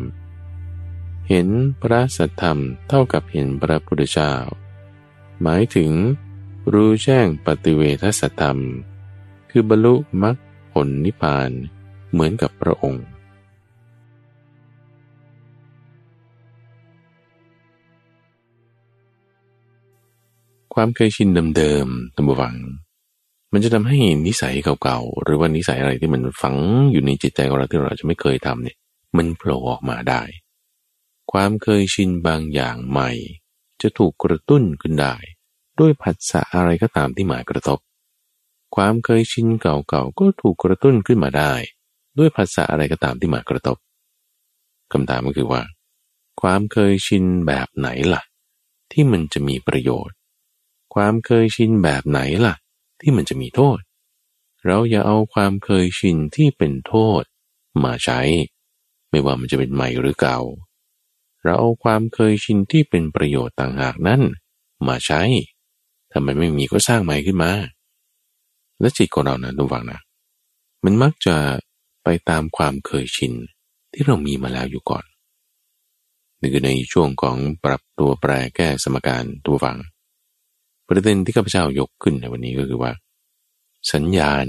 [1.30, 1.48] เห็น
[1.82, 2.58] พระสัทธรรม
[2.88, 4.34] เท่ากับเห็นพระพุทธเจ้า
[5.42, 5.92] หมายถึง
[6.74, 8.60] รู้แจ้งปฏิเวทสัทธรรม
[9.52, 10.36] คือบรรลุมรรค
[10.74, 11.52] ผลนิพพาน
[12.12, 13.06] เหมือนกับพระองค์
[20.74, 22.56] ความเคยชินเดิมๆตัมบวัง
[23.54, 23.98] มันจะทำให้
[24.28, 26.56] นิสัยเก่าๆ หรือว่านิสัยอะไรที่มันฝัง
[26.92, 28.78] อยู่ในจิตใจของเราที่เราจะไม่เคยทำเนี่ย
[29.18, 30.22] มันโผล่ออกมาได้
[31.32, 33.12] ความเคยชินบางอย่างใหม่
[33.82, 35.16] จะถูกกระตุ้นขึ้นได้
[35.80, 37.80] ด้วยผัสสะอะไรก็ตามที่หมายกระทบ
[38.76, 41.54] ความเคยชินเก่าๆก็ถูกกระตุ้นขึ้นมาได้
[42.18, 43.78] ด้วยภาษาอะไรก็ตามที่มากระทบ
[44.92, 45.62] คำถามก็คือว่า
[46.42, 48.22] ความเคยชินแบบไหนล่ะ
[48.92, 50.16] ที่มันจะมีประโยชน์
[50.94, 52.56] ความเคยชินแบบไหนล่ะ
[53.02, 53.80] ที่มันจะมีโทษ
[54.66, 57.24] เราอย่าเอาความเคยชินที่เป็นโทษ
[57.84, 58.22] มาใช้
[59.10, 60.40] ไม่ว่ามันจะเป็นใหม่หรือเก่า
[61.44, 64.22] เราเอาความเคยชินที่เป็นประโยชน์ต่างหากนั้น
[64.88, 65.22] มาใช้
[66.12, 67.52] ทำไมไม่มีก็สร้างใหม่ขึ้นมา
[68.82, 70.00] และจิตของเรานะทุกฝังนะ
[70.84, 71.36] มันมักจะ
[72.04, 73.34] ไปตามความเคยชิน
[73.94, 75.06] ที่เรามีมาแล้วอยู่ก่อน
[76.40, 79.78] นี่คือในช่วงของปรับตัวแปรแก้สมการตัวฝัง
[80.88, 82.92] ประเด็นที่ข้าพเจ้ายกขึ้นในวันนี้ก็คือว่า
[83.94, 84.46] สัญญาณ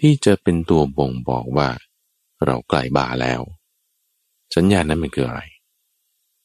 [0.00, 1.68] ที่จะเป็นตัวบ่งบอกว่า
[2.44, 3.40] เราใกล้บ่าแล้ว
[4.56, 5.42] สัญญาณนั้นมันคืออะไร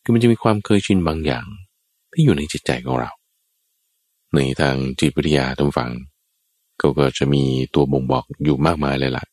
[0.04, 1.46] คือมันจะมีความเคยชินบางอย่าง
[2.14, 3.12] ที่อยู่ในจิตใจของเรา
[4.34, 5.92] ในทางจิตวิทยาทุกฝัง
[6.82, 7.44] ก็ก็จะมี
[7.76, 9.26] ตัวบ่งบอกอยู่มากมายเลยละ่ะ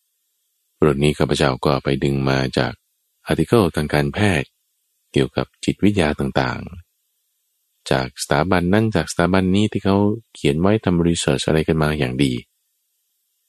[0.76, 2.72] บทนี้ข้าพเจ้าก็ไปดึงมาจาก
[3.26, 4.48] อาร์ติเคิลทางการแพทย์
[5.12, 9.96] เกี่ยวกับจิตวิทยาต่างๆ จากสถาบันนั่นจากสถาบันนี้ที่เขา
[10.34, 12.32] เขียนไว้ทำรีเสิร์ชอะไรกันมาอย่างดี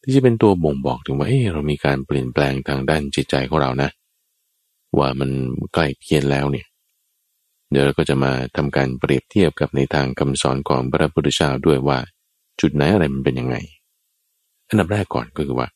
[0.02, 3.90] ที่จะเป็นตัวบ่งบอกถึงว่าเฮ้เรามีการเปลี่ยนแปลงทางด้านจิตใจของเรานะ
[4.98, 5.30] ว่ามัน
[5.74, 6.68] ใกล้เคียนแล้วเนี่ย
[7.72, 12.00] เดี๋ยวเราก็จะมาทำการเปรียบเทียบกับในทางคำสอนของพระพุทธเจ้าด้วยว่า
[12.62, 13.56] จุดไหนอะไรมันเป็นยังไง
[14.74, 15.68] อันดับแรกก่อนก็คือว่า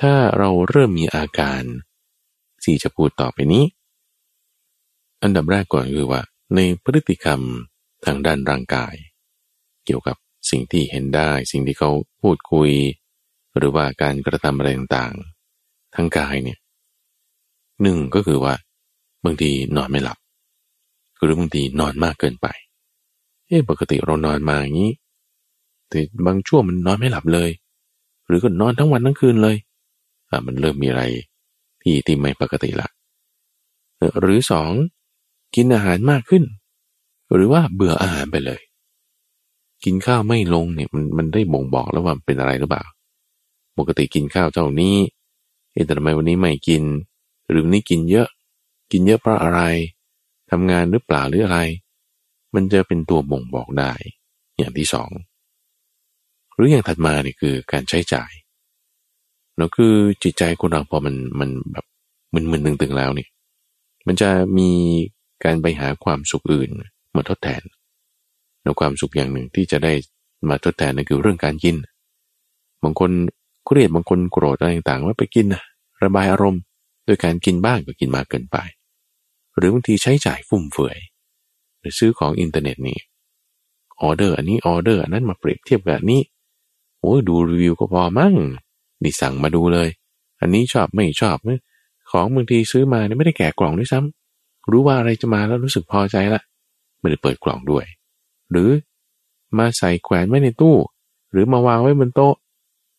[0.00, 1.62] ถ้าเราเริ่มมีอาการ
[2.64, 3.64] ที่จะพูดต่อไปนี้
[5.22, 6.22] อันดับแรกก่อนคือว่า
[6.54, 7.40] ในพฤติกรรม
[8.04, 8.94] ทางด้านร่างกาย
[9.84, 10.16] เกี่ยวกับ
[10.50, 11.90] สิ่งที่เห็นได้ สิ่งที่เขา
[12.22, 12.70] พูดคุย
[13.56, 16.58] หรือว่าการกระทำอะไรต่างๆทางกายเนี่ย
[17.82, 18.54] หนึ่งก็คือว่า
[19.24, 20.18] บางทีนอนไม่หลับ
[21.22, 22.46] หรือบางทีนอนมากเกินไป
[23.46, 24.92] เอ๊ะปกติเรานอนมาอย่างนี้
[25.88, 27.50] แต่บางช่วงมันนอนไม่หลับเลย
[28.26, 29.56] หรือก็นอนทั้งวันทั้งคืนเลย
[30.30, 31.02] อะมันเริ่มมีอะไร
[31.82, 32.88] ที่ที่ไม่ปกติละ
[34.20, 34.72] หรือสอง
[35.54, 36.44] กินอาหารมากขึ้น
[37.32, 38.60] หรือว่าเบื่ออาหารไปเลย
[39.84, 42.84] กินข้าวไม่ลงเนี่ยมันมันได้บ่งบอกแล้วว่าเป็นอะไรหรือเปล่า
[43.78, 44.96] ปกติกินข้าวเท่านี้
[45.72, 46.82] เอ๊ะแต่ทำไมวันนี้ไม่กิน
[47.48, 48.28] หรือวันนี้กินเยอะ
[48.92, 49.60] กินเยอะเพราะอะไร
[50.50, 51.60] ทำงานหรือเปล่าหรืออะไร
[52.54, 53.92] มันจะเป็นตัวบ่งบอกได้
[54.56, 55.10] อย่างที่สอง
[56.56, 58.30] หรืออย่างถัดมาเนี่ยคือการใช้จ่าย
[59.56, 61.84] แล้วคือจิตใจคนเราพอมันมันแบบ
[62.34, 63.28] มึนๆตึงๆแล้วเนี่ย
[64.06, 64.70] มันจะมี
[65.44, 66.70] การไปหาความสุขอื่น
[67.16, 67.62] มาทดแทน
[68.62, 69.92] แล้วความสุขอย่างหนึ่งที่จะได้
[70.48, 71.76] มาทดแทนนั่นคือเรื่องการกิน
[72.82, 73.10] บางคน
[73.64, 75.46] เครียดบางคนโกรธอะไรต่างๆ ว่าไปกิน
[76.04, 76.62] ระบายอารมณ์
[77.06, 78.56] โดยการกินบ้างก็กินมากเกินไป
[79.56, 80.98] หรือบางทีใช้จ่ายฟุ่มเฟือย
[81.78, 82.98] หรือซื้อของอินเทอร์เน็ตนี่
[84.02, 86.20] ออเดอร์อันนี้ออเดอร์อันนั้นมาเปรียบเทียบกับนี้
[87.06, 88.34] อ้ดูรีวิวก็พอมั่ง
[89.02, 89.88] นี่สั่งมาดูเลย
[90.40, 91.36] อันนี้ชอบไม่ชอบ
[92.10, 96.42] ของบางทีซื้อมาเนี่ยไม่ได้แกะกล่องด้วยซ้ำรู้ว่าอะไรจะมาแล้วรู้สึกพอใจละ
[97.00, 97.84] ไม่ได้เปิดกล่องด้วย
[98.50, 98.70] หรือ
[99.58, 100.76] มาใส่แขวนไว้ในตู้
[101.32, 102.34] หรือมาวางไว้บนโต๊ะ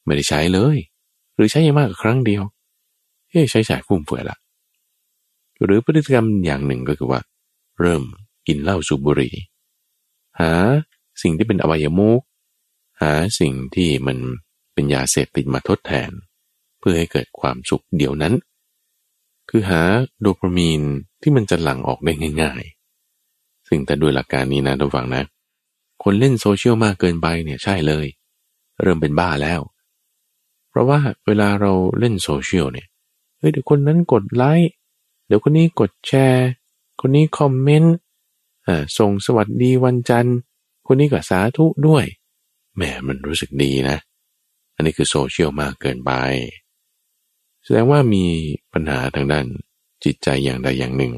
[0.05, 0.77] ไม่ได้ใช้เลย
[1.35, 2.43] หรือใช้ยังมากกว่าครั้งเดียว
[3.29, 4.37] เฮ้ใช้จ่ายฟุ่มเฟือยละ
[5.63, 7.19] หรือพฤติกรรมอย่างหนึ่งก็คือว่า
[7.81, 8.03] เริ่ม
[8.47, 9.33] กินเหล้าสูบบุหรี่
[10.39, 10.51] หา
[11.21, 12.21] สิ่งที่เป็นอวัยมุก
[13.01, 14.17] หาสิ่งที่มัน
[14.73, 16.11] เป็นยาเสพติดมาทดแทน
[16.79, 18.33] เพื่อให้เกิดความสุขเดี๋ยวนั้น
[19.49, 19.81] คือหา
[20.21, 20.81] โดปามีน
[21.21, 25.23] ที่มันจะหลั่งออกได้ง่ายๆ ซึ่งแต่ด้วยหลักการนี้นะทุกฝังนะ
[26.03, 28.05] คนเล่นโซเชียลมากเกินไปเนี่ยใช่เลย
[28.81, 29.59] เริ่มเป็นบ้าแล้ว
[30.69, 32.87] เพราะว่าเวลาเราเล่นโซเชียลเนี่ย
[33.37, 34.71] เฮ้ยเดี๋ยวคนนั้นกดไลค์
[35.27, 36.47] เดี๋ยวคนนี้กดแชร์
[37.01, 37.95] คนนี้คอมเมนต์
[38.67, 40.37] อ่าส่งสวัสดีวันจันทร์
[40.87, 42.05] คนนี้ก็สาธุด้วย
[42.77, 43.97] แหมมันรู้สึกดีนะ
[44.75, 46.11] อันนี้คือโซเชียลมากเกินไป
[47.63, 48.25] แสดงว่ามี
[48.73, 49.45] ปัญหาทางด้าน
[50.03, 51.13] จิตใจอย่างใดอย่างหนึ่ง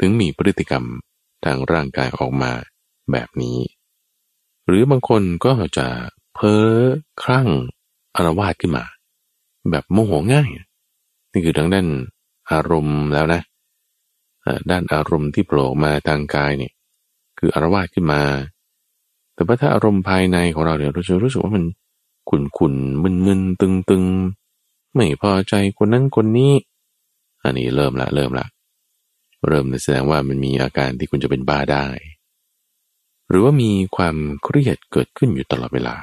[0.00, 0.84] ถึงมีพฤติกรรม
[1.44, 2.52] ทางร่างกายออกมา
[3.12, 3.58] แบบนี้
[4.66, 5.86] หรือบางคนก็จะ
[6.34, 6.68] เพ้อ
[7.22, 7.48] คลั่ง
[8.16, 8.84] อารวาสขึ้นมา
[9.70, 10.48] แบบโมโหง่าย
[11.32, 11.86] นี่คือทางด้าน
[12.52, 13.42] อารมณ์แล้วนะ
[14.70, 16.72] ด้านอารมณ์ที่โผล่มาทางกายเนี่ย
[17.38, 18.20] คืออารวาสขึ้นมา
[19.38, 21.64] แต่ว่าถ้าอารมณ์ภายในของเราเนี่ยวเราจะรู้สึกว่ามัน
[22.28, 24.04] ขุนขุนมึนมึนตึงตึง
[24.94, 26.52] ไม่พอใจคนนั้นคนนี้
[27.42, 28.46] อันนี้เริ่มละเริ่มละ
[29.46, 31.86] เริ่มแสดงว่ามันมีอาการที่คุณจะเป็นบ้าได้
[33.28, 35.96] หรือว่ามีความเครียดเกิดขึ้นอยู่ตลอดเวลา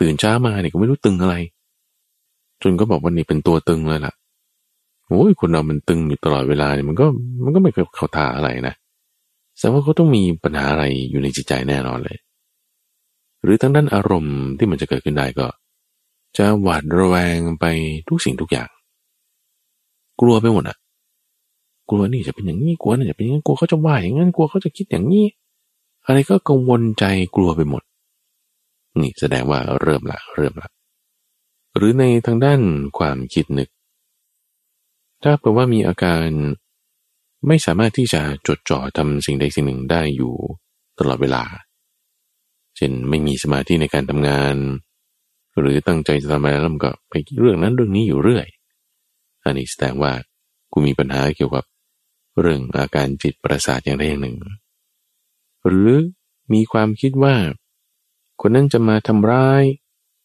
[0.00, 1.36] ตื่นเช้ามาเนี่ยก็ไม่รู้ตึงอะไร
[2.62, 4.14] จนก็บอกว่านี่เป็นตัวตึงเลยล่ะ
[5.06, 7.06] โอ้ยคนเรามันตึงอยู่ตลอดเวลาเนี่ยมันก็
[7.44, 8.74] มันก็ไม่เข้าท่าอะไรนะ
[9.60, 12.18] แสดงว่าเขาต้องมีปัญหาอะไรอยู่ในจิตใจแน่นอนเลย
[13.42, 15.46] หรือทั้งด้านอารมณ์ที่มันจะเกิดขึ้นได้ก็
[16.36, 17.64] จะหวาดระแวงไป
[18.08, 18.68] ทุกสิ่งทุกอย่าง
[20.20, 20.76] กลัวไปหมดอะ
[21.90, 25.26] กลัวนี่จะเป็นอย่างนี้กลัวนั่นจะเป็นอย่างนี้กลัวเขาจะว่าอย่างนั้นกลัวเขาจะคิดอย่างนี้
[26.06, 27.04] อะไรก็กังวลใจ
[27.36, 27.82] กลัวไปหมด
[29.00, 30.68] นี่แสดงว่าเริ่มละเริ่มละ
[31.76, 32.60] หรือในทางด้าน
[32.98, 33.68] ความคิดนึก
[35.22, 36.26] ถ้าแปลว่ามีอาการ
[37.46, 40.34] ไม่สามารถที่จะจดจ่อทำสิ่งใดสิ่งหนึ่งได้อยู่
[40.98, 41.44] ตลอดเวลา
[42.76, 44.56] เช่นไม่มีสมาธิในการทำงาน
[45.58, 48.46] หรือตั้งใจจะทำอะไรแล้วมันก็ไปเรื่องนั้นเรื่องนี้อยู่เรื่อย
[49.44, 50.12] อันนี้แสดงว่า
[50.72, 51.64] กูมีปัญหาเกี่ยวกับ
[52.40, 54.36] เรื่องอาการจิตประสาทอย่างใดอย่างหนึ่ง
[55.66, 55.92] หรือ
[56.52, 57.36] มีความคิดว่า
[58.40, 59.62] คนนั้นจะมาทำร้าย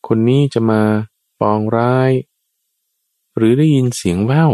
[0.07, 0.81] คนนี้จะมา
[1.41, 2.11] ปองร้าย
[3.35, 4.53] หรือได้ยินเสียงแว่ว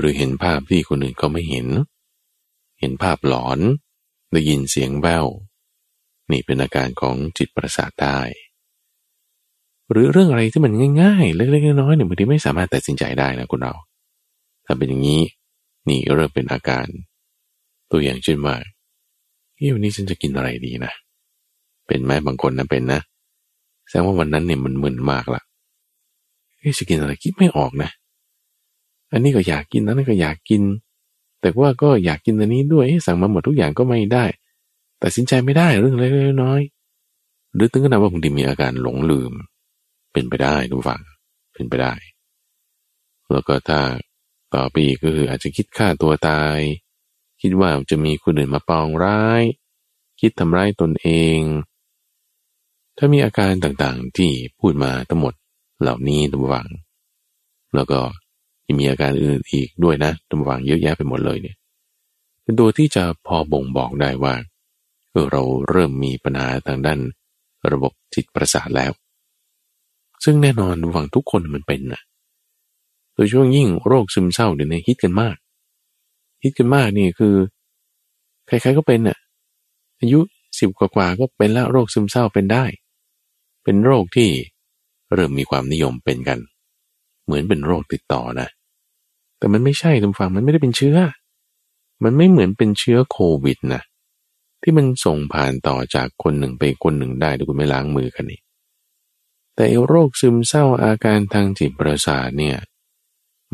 [0.00, 1.66] หรือเห็นภาพที่คนอื่นก็ไม่เห็น
[2.80, 3.58] เห็นภาพหลอน
[4.32, 5.26] ได้ยินเสียงแวว
[6.30, 8.20] นี่เป็นอาการของจิตประสาทได้
[9.90, 10.72] หรือเรื่องอะไรที่มัน
[11.02, 13.74] ง่ายๆ เล็กๆน้อยๆเนี่ยบางทีไม่สามารถตัดสินใจได้นะคุณเรา
[14.66, 15.22] ถ้าเป็นอย่างนี้
[15.88, 16.86] นี่เริ่มเป็นอาการ
[17.90, 18.56] ตัวอย่างเช่นว่า
[19.54, 20.92] เฮ้ยวันนี้ฉันจะกินอะไรดีนะ
[21.86, 23.00] เป็นไหมบางคนนะเป็นนะ
[23.88, 25.42] แสดงว่าวันนั้นเนี่ยมันมึนมากละ
[26.58, 27.90] เฮ้ยจะกินอะไรคิดไม่ออกนะ
[29.12, 30.62] อันนี้ก็อยากกินนั้นก็อยากกิน
[31.40, 34.24] แต่ว่าก็อยากกินอันนี้ด้วยสั่งมาหมดทุกอย่างก็ไม่ได้
[35.02, 39.32] ตัดสินใจไม่ได้เรื่องเล็กๆน้อยๆหรือถึงขนาดว่าบางทีมีอาการหลงลืม
[40.12, 41.02] เป็นไปได้ทุกฝั่ง
[41.52, 41.94] เป็นไปได้
[43.32, 43.80] แล้วก็ถ้า
[44.54, 46.58] ต่อไปอีกก็คืออาจจะคิดฆ่าตัวตาย
[47.42, 49.42] คิดว่าจะมีคนอื่นมาปองร้าย
[50.20, 51.08] คิดทำร้ายตนเอ
[51.38, 51.40] ง
[52.96, 55.34] ถ้ามีอาการต่างๆที่พูดมาทั้งหมด
[55.80, 56.68] เหล่านี้ทุกฝั่ง
[57.74, 58.00] แล้วก็
[58.70, 61.56] ยังมีอาการอื่นอีกด้วยนะตำวังเยอะแยะไปหมดเลยเนี่ย
[62.42, 64.34] เป็นตัวที่จะพอบ่งบอกได้ว่า
[65.10, 66.98] เออเราเริ่มมีปัญหาทางด้าน
[67.72, 68.92] ระบบจิตประสาทแล้ว
[70.24, 72.02] ซึ่งแน่นอนหวังทุกคนมันเป็นนะ
[73.14, 75.36] โดยช่วงยิ่งโรคซึมเศร้าเดี๋ยวนี้ฮิตกันมาก
[76.42, 77.34] ฮิตกันมากนี่คือ
[78.46, 79.18] ใครๆก็เป็นน่ะ
[80.00, 80.20] อายุ
[80.58, 82.64] สิบกว่าก็เป็นล้วโรคซึมเศร้าเป็นได้
[83.64, 84.30] เป็นโรคที่
[85.14, 86.38] เริ่มมีความนิยมเป็นกัน
[87.24, 88.48] เหมือนเป็นโรคติดต่อนะ
[89.40, 90.98] แต่มันไม่ใช่ทุกฝั่งมันไม่ได้เป็นเชื้อ
[92.04, 93.82] มันไม่เหมือนเป็นเชื้อโควิดนะ
[94.62, 98.40] ที่มันส่งผ่านต่อจากคนหนึ่งไปคนหนึ่งได้ถ้าคุณไม่ล้างมือกันนี่
[99.56, 102.58] แต่โรคซึมเศร้าอาการทางจิตประสาทเนี่ย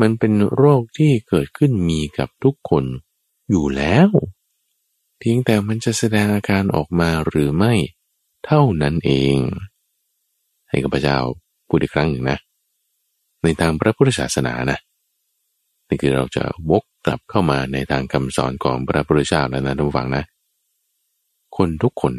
[0.00, 2.84] มันเป็นโรคที่เกิดขึ้นมีกับทุกคน
[3.50, 4.08] อยู่แล้ว
[5.18, 7.74] เพียงแต่มันจะแสดงอาการออกมาหรือไม่
[8.46, 9.36] เท่านั้นเอง
[10.68, 11.18] ให้กับพระเจ้า
[11.68, 12.38] พูดอีกครั้งหนึ่งนะ
[13.42, 14.78] ในทางพระพุทธศาสนานะ
[15.88, 20.24] นี่คือเราจะวกกลับเข้ามาในทางคำสอนของพระพุทธเจ้าแล้วนะทุกฝังนะ
[21.56, 22.12] คนทุกคน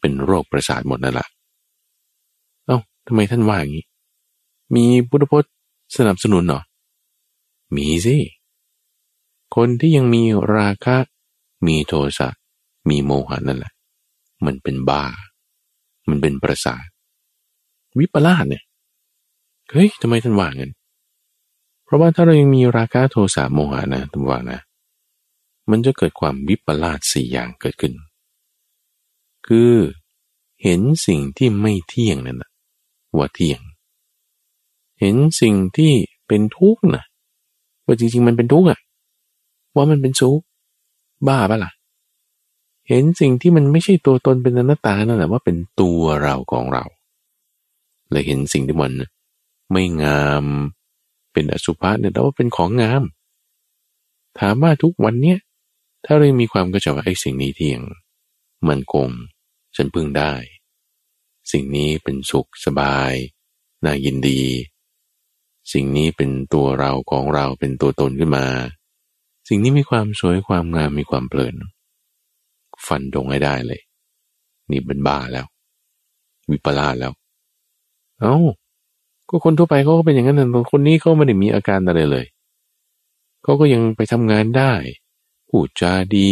[0.00, 1.28] เป็นโรคประสาทหมดนั่นแหละ
[2.66, 3.86] เอา้าทำไมท่านว่าอย่างนี้
[4.74, 5.52] มีพุทธพจน์
[5.96, 6.60] สนับสนุนเหรอ
[7.76, 8.16] มีสิ
[9.56, 10.22] คนที่ยังมี
[10.56, 10.96] ราคะ
[11.66, 12.28] มีโทสะ
[12.88, 13.72] มีโมหะนั่นแหละ
[14.46, 15.04] มันเป็นบ้า
[16.08, 16.84] มันเป็นประสาท
[17.98, 18.62] วิปลาสเนี่ย
[19.70, 20.72] เฮ้ยทำไมท่านว่างั้น
[21.94, 24.60] ราะว่าถ้าเรายังมีราคะโทสะโมหะนะทุกว่านะ
[25.70, 27.92] มันจะเกิดความวิปลาสสี่อย่างเกิดขึ้น
[29.46, 29.72] คือ
[30.62, 32.50] เห็นสิ่งที่ไม่เที่ยงนั่นนะ
[33.16, 33.60] ว่าเที่ยง
[35.00, 35.92] เห็นสิ่งที่
[36.28, 37.04] เป็นทุกข์นะ
[37.86, 38.80] ว่าจริงๆมันเป็นทุกข์อะ
[39.76, 40.40] ว่ามันเป็นสุข
[41.26, 41.72] บ้าปะล่ะ
[42.88, 46.84] เห็นสิ่งที่มันไม่ใช่ตัวตนเป็นอนัตตานั่นแหละว่าเป็นตัวเราของเรา
[48.10, 48.92] เลยเห็นสิ่งที่มัน
[49.72, 50.44] ไม่งาม
[51.34, 53.02] เป็นอสุภะเนี่ยแต่ว่าเป็นของงาม
[54.38, 55.38] ถามว่าทุกวันเนี้ย
[56.04, 57.82] ถ้าเรามีความก็จะว่าไอ้สิ่งนี้เที่ยง
[58.68, 59.08] มันคง
[59.76, 60.32] ฉันพึงได้
[61.52, 63.12] สิ่งนี้เป็นสุขสบาย
[63.84, 64.42] น่ายินดี
[65.72, 68.46] สิ่งนี้เป็นตัวเราของเราเป็นตัวตนขึ้นมา
[69.48, 71.54] สิ่งนี้มีความสวยความงามมีความเพลิน
[72.86, 73.80] ฟันดงให้ได้เลย
[74.70, 75.46] นี่เป็นบ้าแล้ว
[76.50, 77.12] วิปลาสแล้ว
[78.20, 78.36] เอา้า
[79.28, 82.26] ก็คนทั่วไปเขาก็เป็นอย่างนั้นแต่คนนี้เขาไม่ได้มีอาการอะไรเลย
[83.42, 84.72] เขาก็ยังไปทำงานได้
[85.48, 86.30] พูดจาดี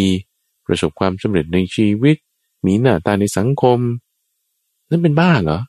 [0.67, 2.17] ประสบความสำเร็จในชีวิต
[2.67, 3.79] มีหน้าตาในสังคม
[4.91, 5.61] นั่นเป็นบ้าเหรอ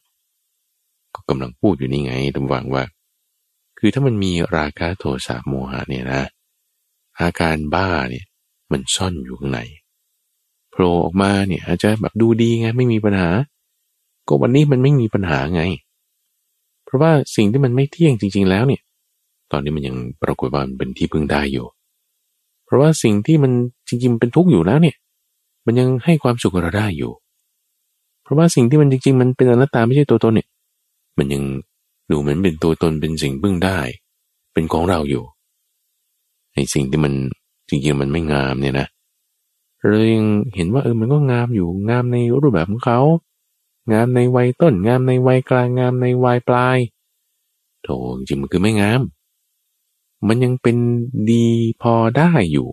[1.16, 2.84] ก็กำลังพูดอยู่นี่ไงตำหวังว่า
[3.78, 6.24] คือถ้ามันมีราคะโทสะโมหะเนี่ยนะ
[7.20, 8.26] อาการบ้าเนี่ย
[8.72, 9.60] มันซ่อนอยู่ข้างใน
[10.72, 13.30] โผล่ออกมาเนี่ยอาจจะแบบดูดีไงไม่มีปัญหา
[14.28, 15.62] ก็วันนี้มันไม่มีปัญหาไง
[16.94, 18.82] ราะว่าสิ่งที่มันไม่เที่ยงจริง ๆ แล้วเนี่ย
[19.52, 21.66] ตอนนี้มันยังปรากฏว่ามันเป็นที่พึ่งได้อยู่
[22.66, 23.52] เพราะว่าสิ่งที่มัน
[23.88, 24.96] จริงๆเป็นทุกข์อยู่แล้วเนี่ย
[25.66, 27.12] มันยังให้ความสุขเราได้อยู่
[28.24, 30.48] เพราะว่าสิ่งที่มันจริง ๆ มันเป็นอนัตตาไม่ใช่ตัวตนเนี่ย
[31.18, 31.44] มันยัง
[32.12, 33.78] ดูเหมือนเป็นตัวตนเป็นสิ่งพึ่งได้
[34.54, 35.24] เป็นของเราอยู่
[36.54, 37.14] ในสิ่งที่มัน
[37.70, 38.88] จริงๆมันไม่งามเนี่ยนะ
[39.88, 40.26] เรายัง
[40.56, 43.00] เห็นว่าเออมันก็งามอยู่งามในรูปแบบของเขา
[43.92, 46.78] งามในวัยต้น งามในวัยกลางงามในวัยปลาย
[47.84, 49.02] โถจริงมันคือไม่งาม
[50.28, 50.78] มันยังเป็น
[51.32, 51.48] ดี
[51.82, 52.70] พอได้อยู่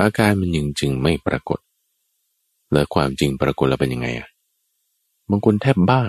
[0.00, 1.58] อาการมันยังจึงไม่ปรากฏ
[2.72, 4.28] แล้วความจริงปรากฏแล้วเป็นยังไงอะ
[5.30, 6.02] บางคนแทบบ้า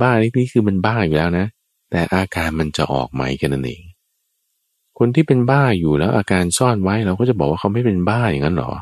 [0.00, 1.46] บ้านี่คือมันบ้าอยู่แล้วนะ
[1.90, 3.82] แต่อาการมันจะออกไหมแค่นั้นเอง
[4.98, 8.72] คนที่เป็นบ้าอยู่แล้วอาการซ่อนไว้เราก็จะบอกว่าเขาไม่เป็นบ้าอย่างนั้นหรอ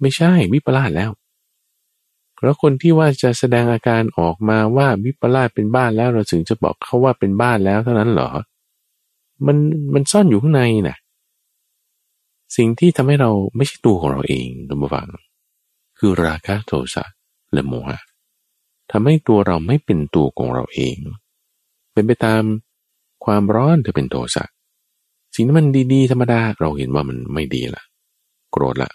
[0.00, 1.10] ไม่ใช่วิปลาสแล้ว
[2.42, 8.30] แล้วคนที่ว่าจะแสดงอาการออกมาว่าวิปลาสเป็นบ้านแล้วเราถึงจะบอกเขาว่าเป็นบ้านแล้วเท่านั้นเหรอ
[9.46, 9.56] มัน
[9.94, 10.96] มันซ่อนอยู่ข้างในนะ่ะ
[12.56, 15.08] สิ่งที่ทำให้เราไม่ใช่ตัวของเราเองดับฟัง
[15.98, 17.04] คือราคะโทสะ
[17.52, 17.98] และโมหะ
[18.90, 20.96] ทำให้ตัวเราไม่เป็นตัวของเราเอง
[21.92, 22.42] เป็นไปตาม
[23.24, 24.44] ความร้อนจะเป็นโทสะ
[25.34, 27.82] สิ่งที่มันดีๆ ธรรมดาเราเห็นว่ามันไม่ดีละ
[28.52, 28.90] โกรธละ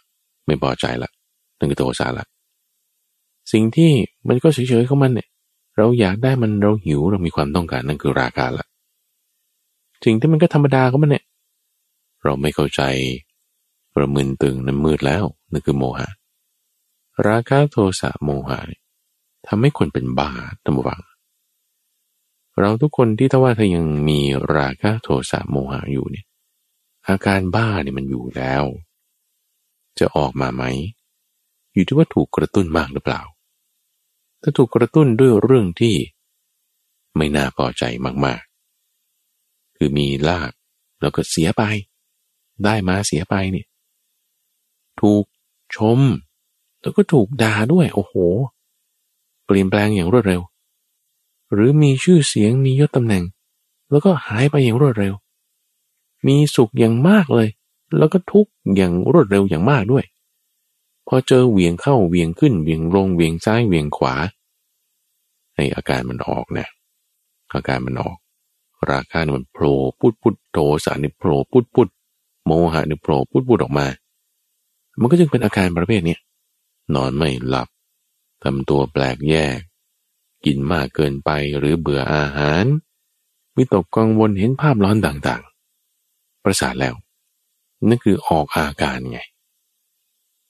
[0.45, 1.09] ไม่พอใจละ
[1.57, 2.25] นั่นคือโทสะละ
[3.51, 3.91] สิ่งที่
[4.27, 5.27] มันก็เฉยๆของมันเนี่ย
[5.77, 8.65] เราอยากได้มันเราหิวเรามีความต้องการนั่นคือราคาละ
[10.05, 11.25] สิ่งที่มันก็ธรรมดาของมันเนี่ย
[12.23, 12.81] เราไม่เข้าใจ
[13.95, 16.07] ประมึนตึงนั้นมืดแล้วนั่นคือโมหะ
[17.27, 18.59] ราคะโทสะโมหะ
[19.47, 20.29] ทำให้คนเป็นบ้า
[20.63, 21.01] ตั้งวัง
[22.59, 24.19] เราทุกคนที่ถ้าว่าถ้ายังมี
[24.55, 26.25] ราคะโทสะโมหะอยู่เนี่ย
[27.07, 28.63] อาการบ้าเนี่ยมันอยู่แล้ว
[29.99, 30.63] จะออกมาไหม
[31.73, 33.21] อยู่ที่ว่าถูกกระตุ้นมากหรือเปล่า
[34.41, 35.95] ถ้าถูกกระตุ้นด้วยเรื่องที่
[37.15, 37.83] ไม่น่าพอใจ
[38.25, 40.51] มากๆ คือมีลาบ
[41.01, 41.63] แล้วก็เสียไป
[42.63, 43.67] ได้มาเสียไปเนี่ย
[45.01, 45.25] ถูก
[45.75, 45.99] ชม
[46.81, 48.13] แล้วก็ถูกด่าด้วย โอ้โห
[49.45, 50.41] เปลี่ยนแปลงอย่างรวดเร็ว
[51.53, 53.23] หรือมีชื่อเสียงมียศตำแหน่ง
[53.91, 55.13] แล้วก็หายไปอย่างรวดเร็ว
[56.27, 57.49] มีสุขอย่างมากเลย
[57.97, 60.05] แล้วก็ทุกข์อย่างรวดเร็วอย่างมากด้วย
[61.07, 64.15] พอเจอเหวี่ยงเข้าเหวี่ยงขึ้นเหวี่ยงลงเหวี่ยงซ้ายเหวี่ยงขวา
[65.55, 66.67] ในอาการมันออกนะ
[67.53, 68.17] อาการมันออก
[68.91, 71.87] ราคาเนี่ยมันโผล่พุดพุดโทสานี่โผล่พุดพุด
[72.45, 73.87] โมหะเนี่ยโผล่พุดพุดออกมา
[74.99, 76.17] มันก็จึงเป็นอาการประเภทนี้
[76.95, 77.67] นอนไม่หลับ
[78.43, 79.59] ทำตัวแปลกแยก
[80.45, 82.65] กินมากเกินไปหรือเบื่ออาหาร
[83.55, 86.95] วิตกกังวลเห็นภาพร้อนต่างๆ ประสาทแล้ว
[87.87, 89.19] นั่นคือออกอาการไง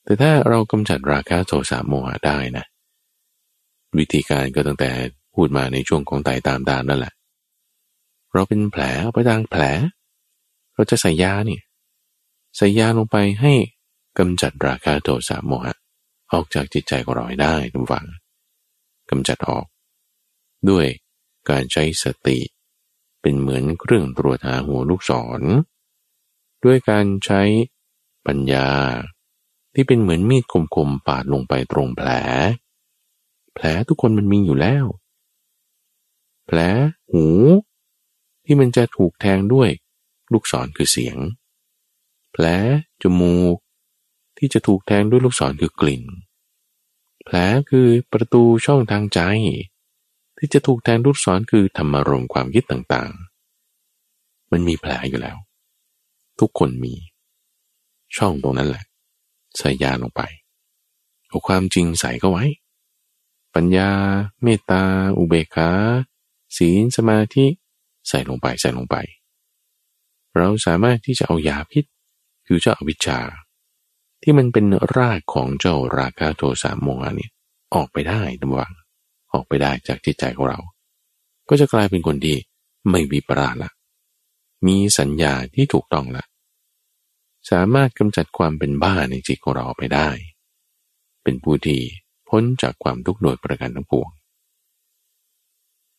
[0.07, 2.65] แต่ถ้าเรากำจัดราคะโทสะโมหะได้นะ
[3.97, 4.91] วิธีการก็ตั้งแต่
[5.33, 7.13] พูดมาในช่วงของไต่ตามตามนั่นแหละ
[8.33, 9.63] เราเป็นแผลเอาไปทางแผล
[10.73, 11.61] เราจะใส่ยาเนี่ย
[12.57, 13.53] ใส่ยาลงไปให้
[14.19, 15.75] กำจัดราคะโทสะโมหะ
[16.31, 18.05] ออกจากจิตใจของเราได้ทุกฝัง
[19.09, 19.65] กำจัดออก
[20.69, 20.85] ด้วย
[21.49, 22.39] การใช้สติ
[23.21, 25.41] เป็นเหมือนเครื่องตรวจหาหัวลูกศร
[26.65, 27.41] ด้วยการใช้
[28.25, 28.67] ปัญญา
[29.79, 30.43] ที่เป็นเหมือนมีด
[30.75, 32.09] คมๆปาดลงไปตรงแผล
[33.53, 34.85] แผลทุกคนมันมีอยู่แล้ว
[36.45, 36.59] แผล
[37.11, 37.25] หู
[38.45, 39.69] ที่มันจะถูกแทงด้วย
[40.33, 41.17] ลูกศรคือเสียง
[42.31, 42.45] แผล
[43.01, 43.55] จมูก
[44.37, 46.03] ที่จะถูกแทงด้วยลูกศรคือกลิ่น
[47.23, 47.35] แผล
[47.69, 49.19] คือประตูช่องทางใจ
[50.37, 55.37] ที่จะถูกแทงลูกศรคือธรรมารมความคิดต่างๆ มันมีแผลอยู่แล้ว
[56.39, 56.93] ทุกคนมี
[58.17, 58.85] ช่องตรงนั้นแหละ
[59.57, 60.21] ใส่ยาลงไป
[61.27, 62.45] เอาความจริงใส่ก็ไว้
[63.55, 63.89] ปัญญา
[64.43, 64.83] เมตตา
[65.17, 65.69] อุเบกขา
[66.57, 67.45] ศีลสมาธิ
[68.07, 68.95] ใส่ลงไปใส่ลงไป
[70.37, 71.85] เราสามารถที่จะเอายาพิษ
[72.47, 73.19] คือเจ้าอวิชชา
[74.21, 77.29] ที่มันเป็นรากของเจ้าราคะโทสะโมหะนี่
[77.75, 78.71] ออกไปได้ตำวัง
[79.33, 80.59] ออกไปได้จากจิตใจของเรา
[81.49, 82.37] ก็จะกลายเป็นคนที่
[82.89, 83.69] ไม่วิปราละ
[84.67, 86.23] มีสัญญาที่ถูกต้องละ
[87.49, 90.09] สามารถกำจัดความเป็นบ้าในจิตของเราไปได้
[91.23, 91.79] เป็นผู้ที่
[92.29, 94.09] พ้นจากความทุกข์โดยประการทั้งปวง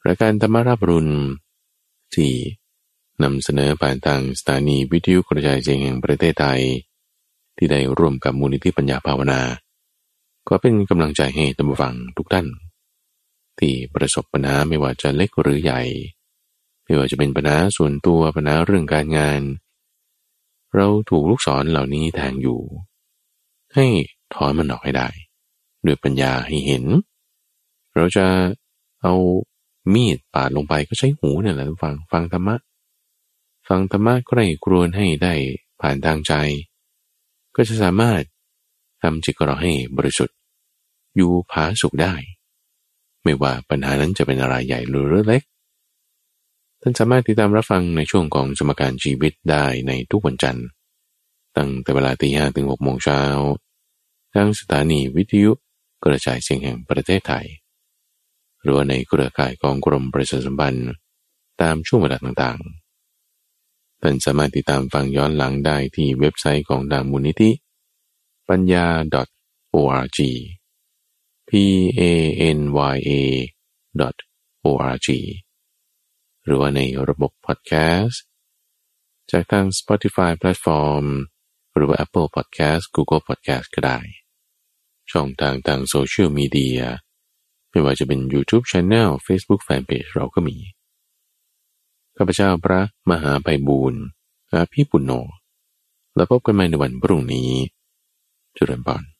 [0.07, 1.09] รายการธรรมรับรุน
[2.15, 2.33] ที่
[3.23, 6.61] นำเสนอผ่านทางสถานีวิทยุกระจายเสียงแห่งประเทศไทย
[7.57, 9.41] ที่ได้ร่วมกับมูลนิธิปัญญาภาวนา
[10.49, 12.47] ก็เป็นกำลังใจให้ตัมฟังทุกท่าน
[13.59, 15.83] ที่ประสบปัญหาไม่ว่าจะเล็กหรือใหญ่
[16.85, 19.41] ไม่ว่าจะเป็นปัญหาส่วนตัวปัญหาเรื่องการงาน
[20.77, 22.61] เราถูกลูกศรเหล่านี้แทงอยู่
[23.75, 23.87] ให้
[24.35, 25.09] ถอนมันออกให้ได้
[25.87, 26.85] ด้วยปัญญาให้เห็น
[27.95, 28.27] เราจะ
[29.03, 29.15] เอา
[29.95, 32.57] มีดปาดลงไปก็ใช้หูเนี่ยแหละฟังฟังธรรมะ
[33.69, 35.35] ฟังธรรมะก็ได้กรวนให้ได้
[35.81, 36.33] ผ่านทางใจ
[37.57, 38.23] ก็จะสามารถ
[39.03, 40.37] ทำจิตเราให้บริสุทธิ์
[41.17, 42.15] อยู่ผาสุขได้
[43.23, 45.43] ไม่ว่าปัญหานั้นจะเป็นอะไรใหญ่หรือเล็ก
[46.83, 50.67] ท่านสามารถติดตามรับฟังในช่วงของสมการชีวิตได้ในทุกวันจันทร์
[51.57, 53.21] ตั้งแต่เวลาตีห้ถึงหกโมงเช้า
[54.35, 55.53] ทางสถานีวิทยุ
[56.05, 57.47] กระจายเสียงแห่งประเทศไทย
[58.63, 60.91] หรือในเครือข่ายของกรมประชาสัมพันธ์
[61.61, 67.51] ตามช่วงเวลาต่างๆ ท่านสามารถติดตามฟังย้อนหลังได้ที่เว็บไซต์ของดางมูลนิธิ
[68.49, 68.87] ปัญญา
[69.75, 70.19] .org
[71.49, 71.51] p
[72.01, 72.03] a
[72.59, 72.61] n
[72.95, 73.13] y a
[74.65, 75.09] .org
[76.49, 77.73] หรือว่าในระบบพอดแค
[78.03, 78.23] สต์
[79.31, 81.05] จากทาง Spotify Platform
[81.75, 83.99] หรือว่า Apple Podcast Google Podcast ก็ได้
[85.11, 86.81] ช่องทางทางโซเชียลมีเดีย
[87.71, 90.57] ไม่ว่าจะเป็น YouTube Channel Facebook Fanpage เราก็มี
[92.17, 92.81] ข้าพเจ้าพระ
[93.11, 94.03] มหาไพบูรณ์
[94.51, 95.13] อาพี่ปุณโญ
[96.15, 97.51] แล้วพบกันใหม่ในวันพรุ่งนี้
[98.57, 99.18] จุลปอน